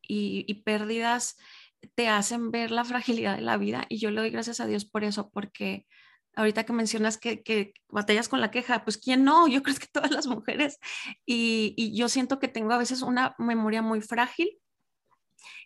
y, 0.02 0.46
y 0.48 0.64
pérdidas, 0.64 1.38
te 1.96 2.10
hacen 2.10 2.52
ver 2.52 2.72
la 2.72 2.86
fragilidad 2.86 3.36
de 3.36 3.42
la 3.42 3.58
vida 3.58 3.86
y 3.90 4.00
yo 4.00 4.12
le 4.12 4.22
doy 4.22 4.30
gracias 4.30 4.60
a 4.60 4.68
Dios 4.68 4.86
por 4.86 5.04
eso, 5.04 5.30
porque 5.30 5.86
ahorita 6.38 6.66
que 6.66 6.74
mencionas 6.74 7.18
que, 7.18 7.74
batallas 7.90 8.30
con 8.30 8.40
la 8.40 8.52
queja, 8.52 8.84
pues 8.84 8.98
quién 8.98 9.24
no, 9.24 9.48
yo 9.48 9.64
creo 9.64 9.76
que 9.76 9.88
todas 9.92 10.12
las 10.12 10.28
mujeres 10.28 10.80
y, 11.26 11.96
yo 11.98 12.10
siento 12.10 12.40
que 12.40 12.48
tengo 12.48 12.74
a 12.74 12.78
veces 12.78 13.02
una 13.02 13.36
memoria 13.40 13.82
muy 13.82 14.02
frágil. 14.02 14.50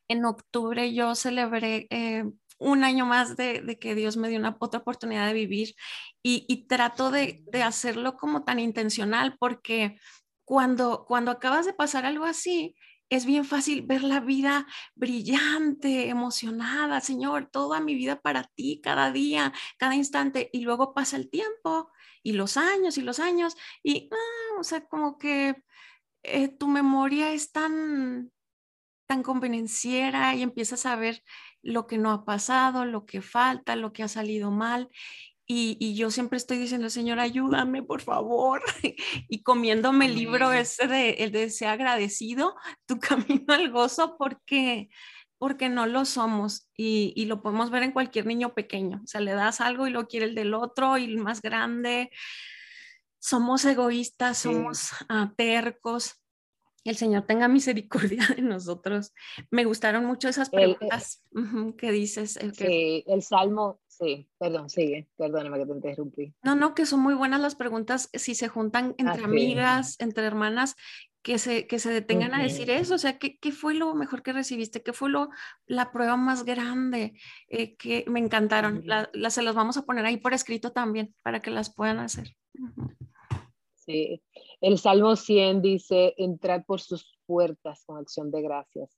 En 0.08 0.26
octubre 0.26 0.94
yo 0.94 1.16
celebré 1.16 1.88
eh, 1.90 2.26
un 2.62 2.84
año 2.84 3.06
más 3.06 3.36
de, 3.36 3.78
que 3.80 3.96
Dios 3.96 4.18
me 4.18 4.30
dio 4.30 4.40
una 4.40 4.56
otra 4.60 4.82
oportunidad 4.82 5.26
de 5.28 5.34
vivir 5.34 5.76
y, 6.24 6.68
trato 6.68 7.10
de, 7.12 7.44
de, 7.52 7.64
hacerlo 7.64 8.16
como 8.18 8.44
tan 8.44 8.60
intencional 8.60 9.36
porque 9.40 9.98
cuando, 10.46 11.06
cuando 11.08 11.32
acabas 11.32 11.66
de 11.66 11.74
pasar 11.74 12.06
algo 12.06 12.26
así, 12.26 12.76
es 13.10 13.26
bien 13.26 13.44
fácil 13.44 13.82
ver 13.82 14.04
la 14.04 14.22
vida 14.22 14.68
brillante, 14.96 16.08
emocionada, 16.08 17.02
Señor, 17.02 17.50
toda 17.52 17.82
mi 17.82 17.94
vida 17.94 18.22
para 18.22 18.44
ti, 18.56 18.80
cada 18.82 19.12
día, 19.12 19.52
cada 19.78 19.96
instante, 19.96 20.50
y 20.54 20.62
luego 20.62 20.94
pasa 20.94 21.18
el 21.18 21.30
tiempo 21.30 21.92
y 22.24 22.34
los 22.34 22.56
años 22.56 22.98
y 22.98 23.02
los 23.02 23.20
años, 23.20 23.58
y, 23.84 24.10
ah, 24.14 24.60
o 24.60 24.64
sea, 24.64 24.86
como 24.86 25.18
que 25.18 25.62
eh, 26.24 26.48
tu 26.48 26.68
memoria 26.68 27.34
es 27.34 27.52
tan, 27.52 28.32
tan 29.12 29.24
convenenciera 29.24 30.36
y 30.36 30.42
empiezas 30.42 30.86
a 30.86 30.96
ver 30.96 31.22
lo 31.62 31.86
que 31.86 31.98
no 31.98 32.12
ha 32.12 32.24
pasado, 32.24 32.86
lo 32.86 33.06
que 33.06 33.22
falta, 33.22 33.76
lo 33.76 33.92
que 33.92 34.04
ha 34.04 34.08
salido 34.08 34.52
mal, 34.52 34.90
y, 35.46 35.96
yo 35.96 36.12
siempre 36.12 36.38
estoy 36.38 36.60
diciendo, 36.60 36.90
Señor, 36.90 37.20
ayúdame, 37.20 37.84
por 37.84 38.00
favor. 38.00 38.62
y 39.28 39.44
comiéndome 39.44 40.06
el 40.06 40.16
libro 40.16 40.54
ese 40.54 40.88
de 40.88 41.10
el 41.16 41.34
de 41.34 41.50
ser 41.50 41.68
agradecido, 41.68 42.56
tu 42.86 43.00
camino 43.02 43.54
al 43.54 43.70
gozo, 43.70 44.16
porque 44.18 44.90
porque 45.38 45.68
no 45.68 45.88
lo 45.88 46.06
somos 46.06 46.70
y, 46.78 47.12
y, 47.18 47.26
lo 47.26 47.42
podemos 47.42 47.70
ver 47.70 47.84
en 47.84 47.92
cualquier 47.92 48.28
niño 48.28 48.54
pequeño. 48.54 49.02
O 49.04 49.08
sea, 49.08 49.20
le 49.20 49.34
das 49.34 49.60
algo 49.60 49.88
y 49.88 49.90
lo 49.90 50.08
quiere 50.08 50.28
el 50.28 50.36
del 50.36 50.54
otro 50.54 50.98
y 50.98 51.04
el 51.04 51.18
más 51.18 51.42
grande. 51.42 52.12
Somos 53.20 53.66
egoístas, 53.66 54.38
somos 54.38 54.94
uh, 55.10 55.34
tercos. 55.36 56.21
El 56.84 56.96
Señor 56.96 57.24
tenga 57.24 57.48
misericordia 57.48 58.28
de 58.36 58.42
nosotros. 58.42 59.14
Me 59.50 59.66
gustaron 59.66 60.06
mucho 60.06 60.30
esas 60.30 60.50
preguntas 60.50 61.24
que 61.78 61.92
dices. 61.92 62.38
El, 62.38 62.56
sí, 62.56 63.04
el 63.08 63.22
Salmo, 63.22 63.82
Sí, 64.02 64.28
perdón, 64.40 64.68
sigue, 64.68 65.08
perdóname 65.16 65.60
que 65.60 65.66
te 65.68 65.74
interrumpí. 65.74 66.34
No, 66.42 66.56
no, 66.56 66.74
que 66.74 66.88
son 66.88 67.02
muy 67.02 67.14
buenas 67.14 67.40
las 67.40 67.54
preguntas 67.54 68.10
si 68.14 68.34
se 68.34 68.48
juntan 68.48 68.96
entre 68.98 69.24
amigas, 69.24 69.96
entre 70.00 70.26
hermanas, 70.26 70.76
que 71.22 71.38
se, 71.38 71.68
que 71.68 71.78
se 71.78 71.92
detengan 71.92 72.34
a 72.34 72.42
decir 72.42 72.72
eso, 72.72 72.96
o 72.96 72.98
sea, 72.98 73.20
¿qué, 73.20 73.38
¿qué, 73.38 73.52
fue 73.52 73.76
lo 73.76 73.94
mejor 73.94 74.24
que 74.24 74.34
recibiste? 74.34 74.82
¿Qué 74.82 74.92
fue 74.92 75.12
lo, 75.12 75.30
la 75.68 75.92
prueba 75.92 76.18
más 76.18 76.46
grande? 76.46 77.14
Eh, 77.48 77.76
que 77.76 78.04
me 78.08 78.20
encantaron, 78.20 78.82
la, 78.86 79.08
se 79.30 79.44
las 79.44 79.54
vamos 79.54 79.78
a 79.78 79.86
poner 79.86 80.06
ahí 80.06 80.18
por 80.18 80.34
escrito 80.34 80.72
también 80.72 81.14
para 81.22 81.40
que 81.40 81.52
las 81.52 81.72
puedan 81.72 82.00
hacer. 82.00 82.36
Sí, 83.76 84.24
el 84.62 84.78
Salmo 84.78 85.16
100 85.16 85.62
dice, 85.62 86.14
entrar 86.18 86.66
por 86.66 86.80
sus 86.80 87.18
puertas 87.26 87.84
con 87.86 87.98
acción 87.98 88.32
de 88.32 88.42
gracias 88.42 88.98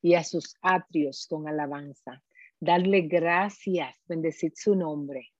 y 0.00 0.14
a 0.14 0.24
sus 0.24 0.54
atrios 0.62 1.26
con 1.28 1.48
alabanza 1.48 2.22
darle 2.60 3.02
gracias, 3.02 3.94
bendecir 4.06 4.52
su 4.54 4.76
nombre. 4.76 5.32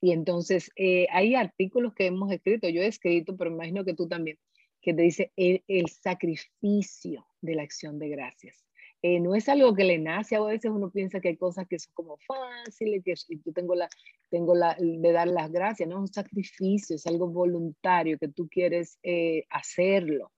Y 0.00 0.12
entonces 0.12 0.70
eh, 0.76 1.06
hay 1.10 1.34
artículos 1.34 1.94
que 1.94 2.06
hemos 2.06 2.30
escrito, 2.30 2.68
yo 2.68 2.82
he 2.82 2.88
escrito, 2.88 3.36
pero 3.36 3.50
imagino 3.50 3.84
que 3.84 3.94
tú 3.94 4.06
también, 4.08 4.38
que 4.82 4.92
te 4.92 5.02
dice 5.02 5.32
el, 5.36 5.88
sacrificio 5.88 7.26
de 7.40 7.54
la 7.54 7.62
acción 7.62 7.98
de 7.98 8.08
gracias. 8.08 8.65
Eh, 9.02 9.20
no 9.20 9.34
es 9.34 9.48
algo 9.48 9.74
que 9.74 9.84
le 9.84 9.98
nace, 9.98 10.36
a 10.36 10.40
veces 10.40 10.70
uno 10.70 10.90
piensa 10.90 11.20
que 11.20 11.28
hay 11.28 11.36
cosas 11.36 11.66
que 11.68 11.78
son 11.78 11.92
como 11.94 12.16
fáciles, 12.18 13.02
que 13.04 13.14
y 13.28 13.40
yo 13.44 13.52
tengo 13.52 13.74
la, 13.74 13.88
tengo 14.30 14.54
la 14.54 14.76
de 14.78 15.12
dar 15.12 15.28
las 15.28 15.52
gracias, 15.52 15.88
no 15.88 15.96
es 15.96 16.00
un 16.00 16.12
sacrificio, 16.12 16.96
es 16.96 17.06
algo 17.06 17.28
voluntario, 17.28 18.18
que 18.18 18.28
tú 18.28 18.48
quieres 18.48 18.98
eh, 19.02 19.44
hacerlo. 19.50 20.32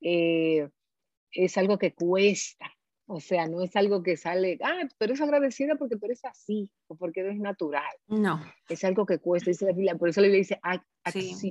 es 0.00 1.58
algo 1.58 1.78
que 1.78 1.92
cuesta, 1.92 2.66
o 3.10 3.20
sea, 3.20 3.46
no 3.46 3.62
es 3.62 3.74
algo 3.74 4.02
que 4.02 4.18
sale, 4.18 4.58
ah, 4.62 4.86
tú 4.86 5.04
eres 5.06 5.18
agradecida 5.22 5.76
porque 5.76 5.96
tú 5.96 6.04
eres 6.04 6.22
así 6.26 6.70
o 6.88 6.94
porque 6.94 7.20
eres 7.20 7.38
natural. 7.38 7.96
No. 8.06 8.38
Es 8.68 8.84
algo 8.84 9.06
que 9.06 9.18
cuesta. 9.18 9.50
Dice 9.50 9.72
la 9.74 9.94
por 9.94 10.10
eso 10.10 10.20
le 10.20 10.28
dice 10.28 10.60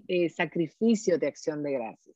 eh, 0.08 0.30
sacrificio 0.30 1.18
de 1.18 1.28
acción 1.28 1.64
de 1.64 1.72
gracias. 1.72 2.16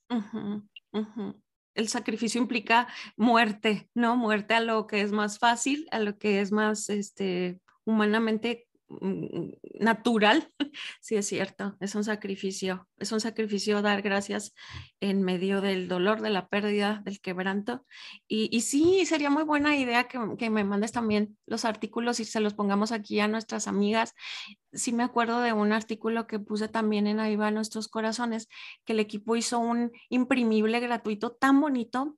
El 1.74 1.88
sacrificio 1.88 2.42
implica 2.42 2.88
muerte, 3.16 3.90
¿no? 3.94 4.18
Muerte 4.18 4.54
a 4.54 4.60
lo 4.60 4.88
que 4.88 5.02
es 5.02 5.12
más 5.12 5.40
fácil, 5.40 5.88
a 5.92 6.00
lo 6.00 6.18
que 6.18 6.42
es 6.42 6.52
más 6.52 6.90
este, 6.90 7.60
humanamente 7.86 8.68
natural, 9.80 10.52
sí 11.02 11.16
es 11.16 11.28
cierto, 11.28 11.76
es 11.80 11.96
un 11.96 12.04
sacrificio, 12.04 12.88
es 12.98 13.12
un 13.12 13.20
sacrificio 13.20 13.82
dar 13.82 14.02
gracias 14.02 14.54
en 15.00 15.24
medio 15.24 15.62
del 15.62 15.88
dolor, 15.88 16.22
de 16.22 16.30
la 16.30 16.48
pérdida, 16.48 17.02
del 17.06 17.22
quebranto. 17.22 17.86
Y, 18.28 18.50
y 18.56 18.62
sí, 18.62 19.06
sería 19.06 19.30
muy 19.30 19.44
buena 19.44 19.78
idea 19.78 20.06
que, 20.08 20.20
que, 20.38 20.50
me 20.50 20.64
mandes 20.64 20.92
también 20.92 21.38
los 21.46 21.66
artículos 21.66 22.20
y 22.20 22.26
se 22.26 22.40
los 22.40 22.54
pongamos 22.54 22.92
aquí 22.92 23.20
a 23.20 23.28
nuestras 23.28 23.68
amigas. 23.68 24.14
Sí 24.74 24.92
me 24.92 25.04
acuerdo 25.04 25.42
de 25.42 25.54
un 25.54 25.74
artículo 25.74 26.28
que 26.28 26.40
puse 26.40 26.68
también 26.68 27.08
en 27.08 27.20
Ahí 27.20 27.36
va 27.36 27.52
nuestros 27.52 27.88
corazones, 27.88 28.48
que 28.86 28.94
el 28.94 29.00
equipo 29.00 29.36
hizo 29.36 29.60
un 29.60 29.92
imprimible 30.10 30.80
gratuito 30.80 31.32
tan 31.32 31.60
bonito 31.62 32.18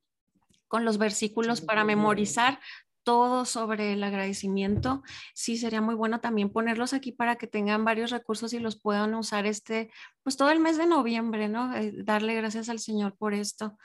con 0.68 0.84
los 0.84 0.98
versículos 0.98 1.60
para 1.60 1.84
memorizar 1.84 2.58
todo 3.04 3.44
sobre 3.44 3.92
el 3.92 4.02
agradecimiento. 4.02 5.02
Sí, 5.34 5.56
sería 5.56 5.80
muy 5.80 5.94
bueno 5.94 6.20
también 6.20 6.50
ponerlos 6.50 6.92
aquí 6.92 7.12
para 7.12 7.36
que 7.36 7.46
tengan 7.46 7.84
varios 7.84 8.10
recursos 8.10 8.52
y 8.52 8.58
los 8.58 8.80
puedan 8.80 9.14
usar 9.14 9.46
este, 9.46 9.90
pues 10.22 10.36
todo 10.36 10.50
el 10.50 10.60
mes 10.60 10.78
de 10.78 10.86
noviembre, 10.86 11.48
¿no? 11.48 11.74
Eh, 11.76 11.92
darle 11.96 12.34
gracias 12.34 12.68
al 12.68 12.80
Señor 12.80 13.16
por 13.16 13.34
esto. 13.34 13.78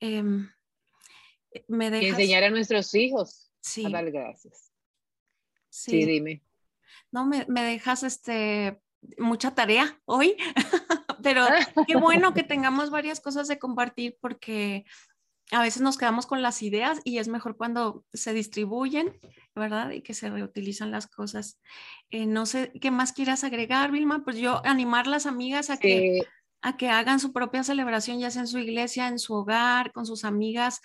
Em, 0.00 0.50
eh, 1.52 1.64
me 1.68 1.90
dejas... 1.90 2.18
Enseñar 2.18 2.44
a 2.44 2.50
nuestros 2.50 2.92
hijos 2.94 3.50
sí. 3.60 3.84
a 3.86 3.90
dar 3.90 4.10
gracias. 4.10 4.72
Sí, 5.68 6.04
dime. 6.04 6.42
No, 7.12 7.26
me, 7.26 7.44
me 7.48 7.62
dejas 7.62 8.02
este, 8.02 8.80
mucha 9.18 9.54
tarea 9.54 10.00
hoy, 10.04 10.36
pero 11.22 11.44
qué 11.86 11.96
bueno 11.96 12.34
que 12.34 12.42
tengamos 12.42 12.90
varias 12.90 13.20
cosas 13.20 13.48
de 13.48 13.58
compartir 13.58 14.16
porque 14.20 14.84
a 15.52 15.62
veces 15.62 15.82
nos 15.82 15.96
quedamos 15.96 16.26
con 16.26 16.42
las 16.42 16.62
ideas 16.62 17.00
y 17.04 17.18
es 17.18 17.28
mejor 17.28 17.56
cuando 17.56 18.04
se 18.12 18.32
distribuyen, 18.32 19.18
¿verdad? 19.54 19.90
Y 19.90 20.02
que 20.02 20.12
se 20.12 20.28
reutilizan 20.28 20.90
las 20.90 21.06
cosas. 21.06 21.60
Eh, 22.10 22.26
no 22.26 22.46
sé, 22.46 22.72
¿qué 22.80 22.90
más 22.90 23.12
quieras 23.12 23.44
agregar, 23.44 23.92
Vilma? 23.92 24.24
Pues 24.24 24.38
yo 24.38 24.64
animar 24.66 25.06
a 25.06 25.10
las 25.10 25.26
amigas 25.26 25.70
a 25.70 25.78
que, 25.78 26.22
a 26.62 26.76
que 26.76 26.88
hagan 26.88 27.20
su 27.20 27.32
propia 27.32 27.62
celebración, 27.62 28.18
ya 28.18 28.30
sea 28.30 28.42
en 28.42 28.48
su 28.48 28.58
iglesia, 28.58 29.06
en 29.06 29.20
su 29.20 29.34
hogar, 29.34 29.92
con 29.92 30.04
sus 30.04 30.24
amigas. 30.24 30.80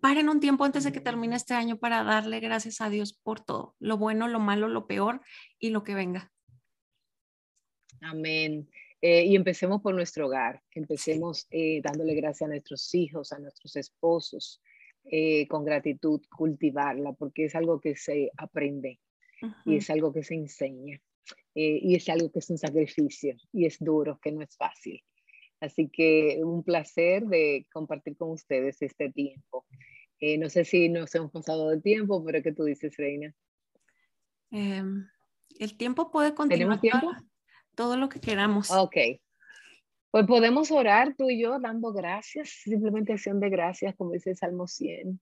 Paren 0.00 0.28
un 0.28 0.38
tiempo 0.38 0.64
antes 0.64 0.84
de 0.84 0.92
que 0.92 1.00
termine 1.00 1.34
este 1.34 1.54
año 1.54 1.78
para 1.78 2.04
darle 2.04 2.38
gracias 2.38 2.80
a 2.80 2.90
Dios 2.90 3.12
por 3.12 3.40
todo, 3.40 3.74
lo 3.80 3.98
bueno, 3.98 4.28
lo 4.28 4.38
malo, 4.38 4.68
lo 4.68 4.86
peor 4.86 5.20
y 5.58 5.70
lo 5.70 5.82
que 5.82 5.94
venga. 5.94 6.32
Amén. 8.00 8.70
Eh, 9.02 9.24
y 9.24 9.34
empecemos 9.34 9.80
por 9.80 9.94
nuestro 9.94 10.26
hogar, 10.26 10.62
empecemos 10.74 11.46
eh, 11.50 11.80
dándole 11.82 12.14
gracias 12.14 12.42
a 12.42 12.52
nuestros 12.52 12.94
hijos, 12.94 13.32
a 13.32 13.38
nuestros 13.38 13.74
esposos, 13.76 14.60
eh, 15.04 15.48
con 15.48 15.64
gratitud, 15.64 16.20
cultivarla, 16.28 17.14
porque 17.14 17.46
es 17.46 17.54
algo 17.54 17.80
que 17.80 17.96
se 17.96 18.30
aprende 18.36 19.00
y 19.64 19.76
es 19.76 19.88
algo 19.88 20.12
que 20.12 20.22
se 20.22 20.34
enseña 20.34 21.00
y 21.54 21.94
es 21.94 22.06
algo 22.10 22.30
que 22.30 22.40
es 22.40 22.50
un 22.50 22.58
sacrificio 22.58 23.34
y 23.54 23.64
es 23.64 23.78
duro, 23.80 24.18
que 24.22 24.32
no 24.32 24.42
es 24.42 24.54
fácil. 24.54 25.02
Así 25.60 25.88
que 25.88 26.38
un 26.44 26.62
placer 26.62 27.24
de 27.24 27.66
compartir 27.72 28.18
con 28.18 28.32
ustedes 28.32 28.82
este 28.82 29.10
tiempo. 29.10 29.64
no 30.38 30.50
sé 30.50 30.66
si 30.66 30.90
nos 30.90 31.14
hemos 31.14 31.32
pasado 31.32 31.70
del 31.70 31.82
tiempo, 31.82 32.22
pero 32.22 32.42
¿qué 32.42 32.52
tú 32.52 32.64
dices, 32.64 32.94
Reina? 32.98 33.34
Em, 34.50 35.06
el 35.58 35.76
tiempo 35.78 36.10
puede 36.10 36.34
continuar. 36.34 36.80
¿Tenemos 36.80 36.80
tiempo? 36.82 37.29
Todo 37.80 37.96
lo 37.96 38.10
que 38.10 38.20
queramos. 38.20 38.70
Ok. 38.70 38.96
Pues 40.10 40.26
podemos 40.26 40.70
orar 40.70 41.14
tú 41.16 41.30
y 41.30 41.40
yo 41.40 41.58
dando 41.58 41.94
gracias, 41.94 42.50
simplemente 42.64 43.14
acción 43.14 43.40
de 43.40 43.48
gracias, 43.48 43.94
como 43.96 44.12
dice 44.12 44.30
el 44.30 44.36
Salmo 44.36 44.66
100. 44.66 45.18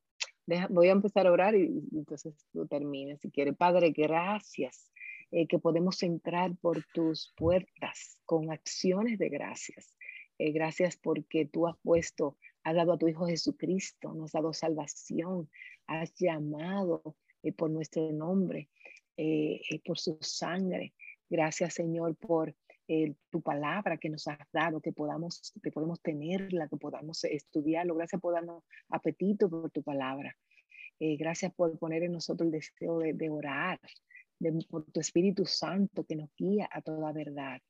voy 0.71 0.89
a 0.89 0.93
empezar 0.93 1.29
a 1.29 1.33
orar 1.33 1.55
y, 1.55 1.69
entonces 1.93 2.35
tú 2.53 2.67
termines 2.67 3.21
si 3.21 3.31
quieres. 3.31 3.57
Padre, 3.57 3.93
gracias 3.93 4.91
eh, 5.31 5.47
que 5.47 5.61
podemos 5.61 6.03
entrar 6.03 6.51
por 6.61 6.83
tus 6.93 7.33
puertas 7.37 8.19
con 8.25 8.51
acciones 8.51 9.21
de 9.21 9.29
gracias. 9.29 9.97
Eh, 10.41 10.51
gracias 10.51 10.97
porque 10.97 11.47
tú 11.47 11.69
has 11.69 11.77
puesto, 11.85 12.39
has 12.65 12.75
dado 12.75 12.95
a 12.95 12.99
tu 12.99 13.07
Hijo 13.07 13.29
Jesucristo, 13.29 14.15
nos 14.15 14.35
has 14.35 14.43
dado 14.43 14.53
salvación, 14.53 15.49
has 15.87 16.13
llamado 16.17 17.15
eh, 17.45 17.53
por 17.53 17.71
nuestro 17.71 18.11
nombre, 18.11 18.69
por 19.85 19.97
su 19.97 20.19
sangre. 20.21 20.93
Gracias, 21.31 21.75
Señor, 21.75 22.17
por 22.17 22.55
eh, 22.89 23.15
tu 23.31 23.43
palabra 23.43 23.99
que 23.99 24.09
nos 24.09 24.27
has 24.29 24.39
dado, 24.51 24.81
que 24.81 24.93
podamos, 24.93 25.53
que 25.63 25.71
podemos 25.71 26.01
tenerla, 26.01 26.69
que 26.69 26.77
podamos 26.77 27.23
estudiarlo. 27.25 27.95
Gracias 27.95 28.21
por 28.21 28.33
darnos 28.33 28.65
apetito 28.89 29.51
por 29.51 29.71
tu 29.71 29.83
palabra. 29.83 30.35
Eh, 30.99 31.17
gracias 31.17 31.53
por 31.55 31.79
poner 31.79 32.03
en 32.03 32.13
nosotros 32.13 32.47
el 32.47 32.53
deseo 32.53 32.99
de, 33.01 33.31
orar, 33.31 33.79
por 34.71 34.85
tu 34.87 35.01
Espíritu 35.01 35.45
Santo 35.45 36.05
que 36.05 36.17
nos 36.17 36.31
guía 36.37 36.69
a 36.73 36.81
toda 36.81 37.13
verdad. 37.13 37.61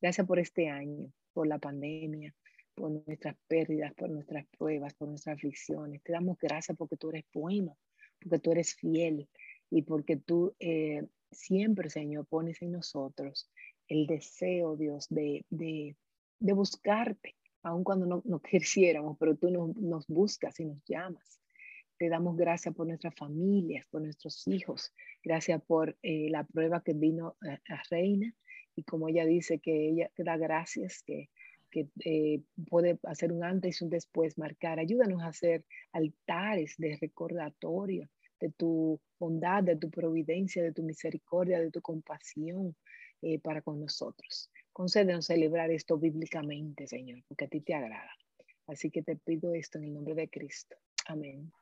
Gracias 0.00 0.26
por 0.26 0.38
este 0.38 0.68
año, 0.68 1.12
por 1.32 1.48
la 1.48 1.58
pandemia, 1.58 2.32
por 2.74 2.92
nuestras 2.92 3.36
pérdidas, 3.48 3.92
por 3.94 4.08
nuestras 4.10 4.46
pruebas, 4.56 4.94
por 4.94 5.08
nuestras 5.08 5.36
aflicciones. 5.36 6.02
Te 6.04 6.12
damos 6.12 6.38
gracias 6.38 6.76
porque 6.76 6.96
tú 6.96 7.10
eres 7.10 7.24
bueno, 7.34 7.76
porque 8.20 8.38
tú 8.38 8.52
eres 8.52 8.74
fiel 8.76 9.28
y 9.70 9.82
porque 9.82 10.16
tú 10.16 10.54
eh, 10.60 11.02
siempre, 11.30 11.90
Señor, 11.90 12.26
pones 12.26 12.60
en 12.62 12.72
nosotros 12.72 13.50
el 13.88 14.06
deseo, 14.06 14.76
Dios, 14.76 15.06
de, 15.08 15.44
de, 15.50 15.96
de 16.40 16.52
buscarte, 16.52 17.36
aun 17.62 17.84
cuando 17.84 18.06
no, 18.06 18.22
no 18.24 18.40
quisiéramos, 18.42 19.16
pero 19.18 19.36
tú 19.36 19.50
nos, 19.50 19.76
nos, 19.76 20.06
buscas 20.06 20.58
y 20.60 20.66
nos 20.66 20.82
llamas. 20.84 21.40
Te 21.98 22.08
damos 22.08 22.36
gracias 22.36 22.74
por 22.74 22.86
nuestras 22.86 23.14
familias, 23.14 23.84
por 23.90 24.02
nuestros 24.02 24.46
hijos. 24.46 24.92
Gracias 25.24 25.60
por 25.62 25.98
eh, 26.02 26.28
la 26.30 26.44
prueba 26.44 26.82
que 26.82 26.92
vino 26.92 27.36
a, 27.42 27.82
Reina 27.90 28.32
y 28.76 28.84
como 28.84 29.08
ella 29.08 29.24
dice 29.24 29.58
que 29.58 29.88
ella 29.88 30.08
te 30.14 30.22
da 30.22 30.36
gracias, 30.36 31.02
que, 31.02 31.28
que 31.72 31.88
eh, 32.04 32.42
puede 32.68 33.00
hacer 33.02 33.32
un 33.32 33.42
antes 33.42 33.80
y 33.80 33.84
un 33.84 33.90
después, 33.90 34.38
marcar. 34.38 34.78
Ayúdanos 34.78 35.22
a 35.22 35.28
hacer 35.28 35.64
altares 35.92 36.76
de 36.78 36.96
recordatorio 37.00 38.08
de 38.40 38.50
tu 38.50 39.00
bondad, 39.18 39.62
de 39.62 39.76
tu 39.76 39.90
providencia, 39.90 40.62
de 40.62 40.72
tu 40.72 40.82
misericordia, 40.82 41.60
de 41.60 41.70
tu 41.70 41.80
compasión 41.80 42.76
eh, 43.22 43.38
para 43.40 43.62
con 43.62 43.80
nosotros. 43.80 44.50
Concédenos 44.72 45.26
celebrar 45.26 45.70
esto 45.70 45.98
bíblicamente, 45.98 46.86
Señor, 46.86 47.22
porque 47.26 47.46
a 47.46 47.48
ti 47.48 47.60
te 47.60 47.74
agrada. 47.74 48.12
Así 48.66 48.90
que 48.90 49.02
te 49.02 49.16
pido 49.16 49.54
esto 49.54 49.78
en 49.78 49.84
el 49.84 49.94
nombre 49.94 50.14
de 50.14 50.28
Cristo. 50.28 50.76
Amén. 51.06 51.52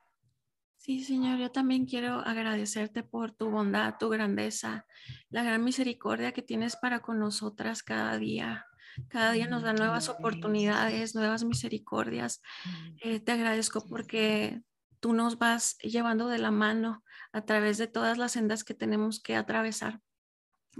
Sí, 0.77 1.03
Señor, 1.03 1.39
yo 1.39 1.51
también 1.51 1.85
quiero 1.85 2.19
agradecerte 2.19 3.03
por 3.03 3.31
tu 3.31 3.49
bondad, 3.49 3.95
tu 3.99 4.09
grandeza, 4.09 4.85
la 5.29 5.43
gran 5.43 5.63
misericordia 5.63 6.31
que 6.31 6.43
tienes 6.43 6.75
para 6.75 6.99
con 6.99 7.19
nosotras 7.19 7.81
cada 7.81 8.17
día. 8.17 8.65
Cada 9.09 9.31
día 9.31 9.47
nos 9.47 9.63
da 9.63 9.73
nuevas 9.73 10.09
oportunidades, 10.09 11.15
nuevas 11.15 11.43
misericordias. 11.43 12.41
Eh, 13.01 13.19
te 13.19 13.31
agradezco 13.31 13.85
porque 13.87 14.61
tú 14.99 15.13
nos 15.13 15.37
vas 15.37 15.77
llevando 15.79 16.27
de 16.27 16.39
la 16.39 16.51
mano 16.51 17.03
a 17.31 17.45
través 17.45 17.77
de 17.77 17.87
todas 17.87 18.17
las 18.17 18.33
sendas 18.33 18.63
que 18.63 18.73
tenemos 18.73 19.21
que 19.21 19.35
atravesar. 19.35 20.01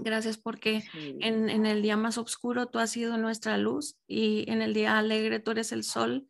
Gracias 0.00 0.38
porque 0.38 0.84
en, 0.94 1.50
en, 1.50 1.66
el 1.66 1.82
día 1.82 1.96
más 1.96 2.18
oscuro 2.18 2.66
tú 2.66 2.78
has 2.78 2.90
sido 2.90 3.18
nuestra 3.18 3.58
luz 3.58 3.98
y 4.06 4.48
en 4.48 4.62
el 4.62 4.72
día 4.72 4.96
alegre 4.96 5.40
tú 5.40 5.50
eres 5.50 5.72
el 5.72 5.82
sol. 5.82 6.28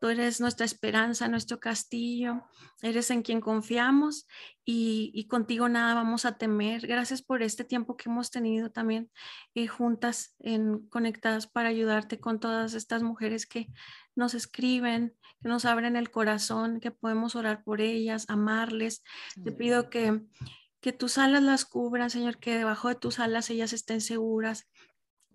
Tú 0.00 0.08
eres 0.08 0.40
nuestra 0.40 0.64
esperanza, 0.64 1.26
nuestro 1.26 1.58
castillo, 1.58 2.44
eres 2.82 3.10
en 3.10 3.22
quien 3.22 3.40
confiamos 3.40 4.28
y, 4.64 5.26
contigo 5.28 5.68
nada 5.68 5.94
vamos 5.94 6.24
a 6.24 6.38
temer. 6.38 6.86
Gracias 6.86 7.20
por 7.20 7.42
este 7.42 7.64
tiempo 7.64 7.96
que 7.96 8.08
hemos 8.08 8.30
tenido 8.30 8.70
también 8.70 9.10
eh, 9.54 9.66
juntas, 9.66 10.36
en, 10.38 10.86
conectadas 10.88 11.48
para 11.48 11.70
ayudarte 11.70 12.20
con 12.20 12.38
todas 12.38 12.74
estas 12.74 13.02
mujeres 13.02 13.46
que 13.46 13.66
nos 14.14 14.34
escriben, 14.34 15.16
que 15.42 15.48
nos 15.48 15.64
abren 15.64 15.96
el 15.96 16.12
corazón, 16.12 16.78
que 16.78 16.92
podemos 16.92 17.34
orar 17.34 17.64
por 17.64 17.80
ellas, 17.80 18.26
amarles. 18.28 19.02
Te 19.42 19.50
pido 19.50 19.90
que, 19.90 20.20
que 20.80 20.92
tus 20.92 21.18
alas 21.18 21.42
las 21.42 21.64
cubran, 21.64 22.10
Señor, 22.10 22.38
que 22.38 22.56
debajo 22.56 22.88
de 22.88 22.94
tus 22.94 23.18
alas 23.18 23.50
ellas 23.50 23.72
estén 23.72 24.00
seguras, 24.00 24.68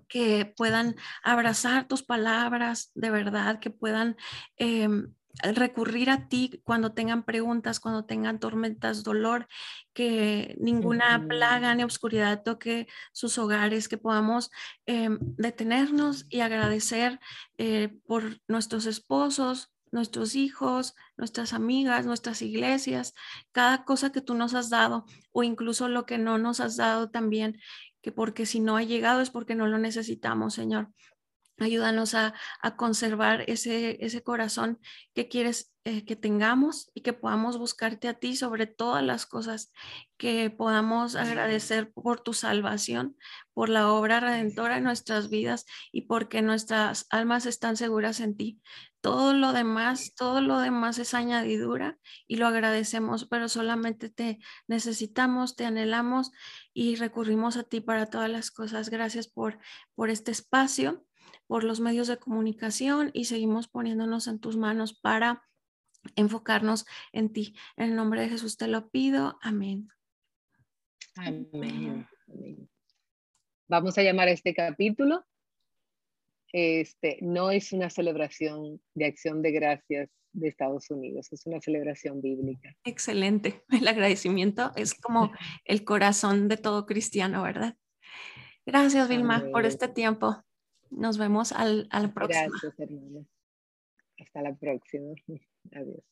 que 0.07 0.45
puedan 0.45 0.95
abrazar 1.23 1.87
tus 1.87 2.03
palabras 2.03 2.91
de 2.93 3.09
verdad, 3.09 3.59
que 3.59 3.69
puedan 3.69 4.15
em, 4.57 5.13
recurrir 5.41 6.09
a 6.09 6.27
ti 6.27 6.61
cuando 6.63 6.93
tengan 6.93 7.23
preguntas, 7.23 7.79
cuando 7.79 8.05
tengan 8.05 8.39
tormentas, 8.39 9.03
dolor, 9.03 9.47
que 9.93 10.55
ninguna 10.59 11.25
plaga 11.27 11.73
ni 11.73 11.83
oscuridad 11.83 12.43
toque 12.43 12.87
sus 13.11 13.37
hogares, 13.37 13.87
que 13.87 13.97
podamos 13.97 14.51
em, 14.85 15.17
detenernos 15.19 16.25
y 16.29 16.41
agradecer 16.41 17.19
eh, 17.57 17.97
por 18.05 18.39
nuestros 18.47 18.85
esposos, 18.85 19.72
nuestros 19.93 20.35
hijos, 20.35 20.95
nuestras 21.15 21.53
amigas, 21.53 22.05
nuestras 22.05 22.41
iglesias, 22.41 23.13
cada 23.51 23.85
cosa 23.85 24.11
que 24.11 24.21
tú 24.21 24.33
nos 24.33 24.55
has 24.55 24.69
dado 24.69 25.05
o 25.31 25.43
incluso 25.43 25.87
lo 25.87 26.05
que 26.05 26.17
no 26.17 26.37
nos 26.37 26.59
has 26.59 26.75
dado 26.75 27.09
también, 27.11 27.59
que 28.01 28.11
porque 28.11 28.45
si 28.45 28.59
no 28.59 28.75
ha 28.75 28.83
llegado 28.83 29.21
es 29.21 29.29
porque 29.29 29.55
no 29.55 29.67
lo 29.67 29.77
necesitamos, 29.77 30.55
Señor. 30.55 30.89
Ayúdanos 31.59 32.15
a, 32.15 32.33
conservar 32.77 33.43
ese, 33.47 34.03
ese, 34.03 34.23
corazón 34.23 34.79
que 35.13 35.27
quieres 35.27 35.73
eh, 35.85 36.05
que 36.05 36.15
tengamos 36.15 36.89
y 36.93 37.01
que 37.01 37.11
podamos 37.11 37.57
buscarte 37.57 38.07
a 38.07 38.13
ti 38.13 38.37
sobre 38.37 38.67
todas 38.67 39.03
las 39.03 39.25
cosas, 39.25 39.71
que 40.17 40.49
podamos 40.49 41.15
agradecer 41.15 41.91
por 41.91 42.21
tu 42.21 42.33
salvación, 42.33 43.17
por 43.53 43.67
la 43.67 43.91
obra 43.91 44.21
redentora 44.21 44.77
en 44.77 44.85
nuestras 44.85 45.29
vidas 45.29 45.65
y 45.91 46.03
porque 46.03 46.41
nuestras 46.41 47.05
almas 47.09 47.45
están 47.45 47.75
seguras 47.75 48.21
en 48.21 48.37
ti. 48.37 48.61
Todo 49.01 49.33
lo 49.33 49.51
demás, 49.51 50.13
todo 50.15 50.39
lo 50.39 50.59
demás 50.59 50.97
es 50.99 51.13
añadidura 51.13 51.97
y 52.25 52.37
lo 52.37 52.47
agradecemos, 52.47 53.25
pero 53.25 53.49
solamente 53.49 54.07
te 54.07 54.39
necesitamos, 54.67 55.57
te 55.57 55.65
anhelamos 55.65 56.31
y 56.73 56.95
recurrimos 56.95 57.57
a 57.57 57.63
ti 57.63 57.81
para 57.81 58.05
todas 58.05 58.29
las 58.29 58.49
cosas. 58.49 58.89
Gracias 58.89 59.27
por, 59.27 59.59
por 59.95 60.09
este 60.09 60.31
espacio, 60.31 61.05
por 61.53 61.63
los 61.63 61.79
medios 61.79 62.07
de 62.07 62.17
comunicación 62.17 63.11
y 63.13 63.25
seguimos 63.25 63.67
poniéndonos 63.67 64.25
en 64.25 64.39
tus 64.39 64.57
manos 64.57 64.91
para 64.91 65.47
enfocarnos 66.15 66.87
en 67.11 67.31
ti. 67.31 67.53
En 67.77 67.89
el 67.91 67.95
nombre 67.95 68.21
de 68.21 68.29
Jesús 68.29 68.57
te 68.57 68.67
lo 68.67 68.89
pido. 68.89 69.37
Amén. 69.39 69.87
Amén. 71.15 72.07
Vamos 73.67 73.95
a 73.99 74.01
llamar 74.01 74.29
a 74.29 74.31
este 74.31 74.55
capítulo. 74.55 75.27
Este, 76.51 77.19
no 77.21 77.51
es 77.51 77.71
una 77.71 77.91
celebración 77.91 78.81
de 78.95 79.05
acción 79.05 79.43
de 79.43 79.51
gracias 79.51 80.09
de 80.31 80.47
Estados 80.47 80.89
Unidos, 80.89 81.31
es 81.33 81.45
una 81.45 81.61
celebración 81.61 82.19
bíblica. 82.19 82.75
Excelente. 82.83 83.63
El 83.69 83.87
agradecimiento 83.87 84.71
es 84.75 84.95
como 84.95 85.31
el 85.65 85.85
corazón 85.85 86.47
de 86.47 86.57
todo 86.57 86.87
cristiano, 86.87 87.43
¿verdad? 87.43 87.77
Gracias, 88.65 89.07
Vilma, 89.07 89.45
por 89.51 89.67
este 89.67 89.87
tiempo. 89.87 90.43
Nos 90.95 91.17
vemos 91.17 91.51
al, 91.51 91.87
al 91.91 92.13
próximo. 92.13 92.49
Gracias, 92.49 92.79
hermanos. 92.79 93.25
Hasta 94.19 94.41
la 94.41 94.55
próxima. 94.55 95.13
Adiós. 95.71 96.03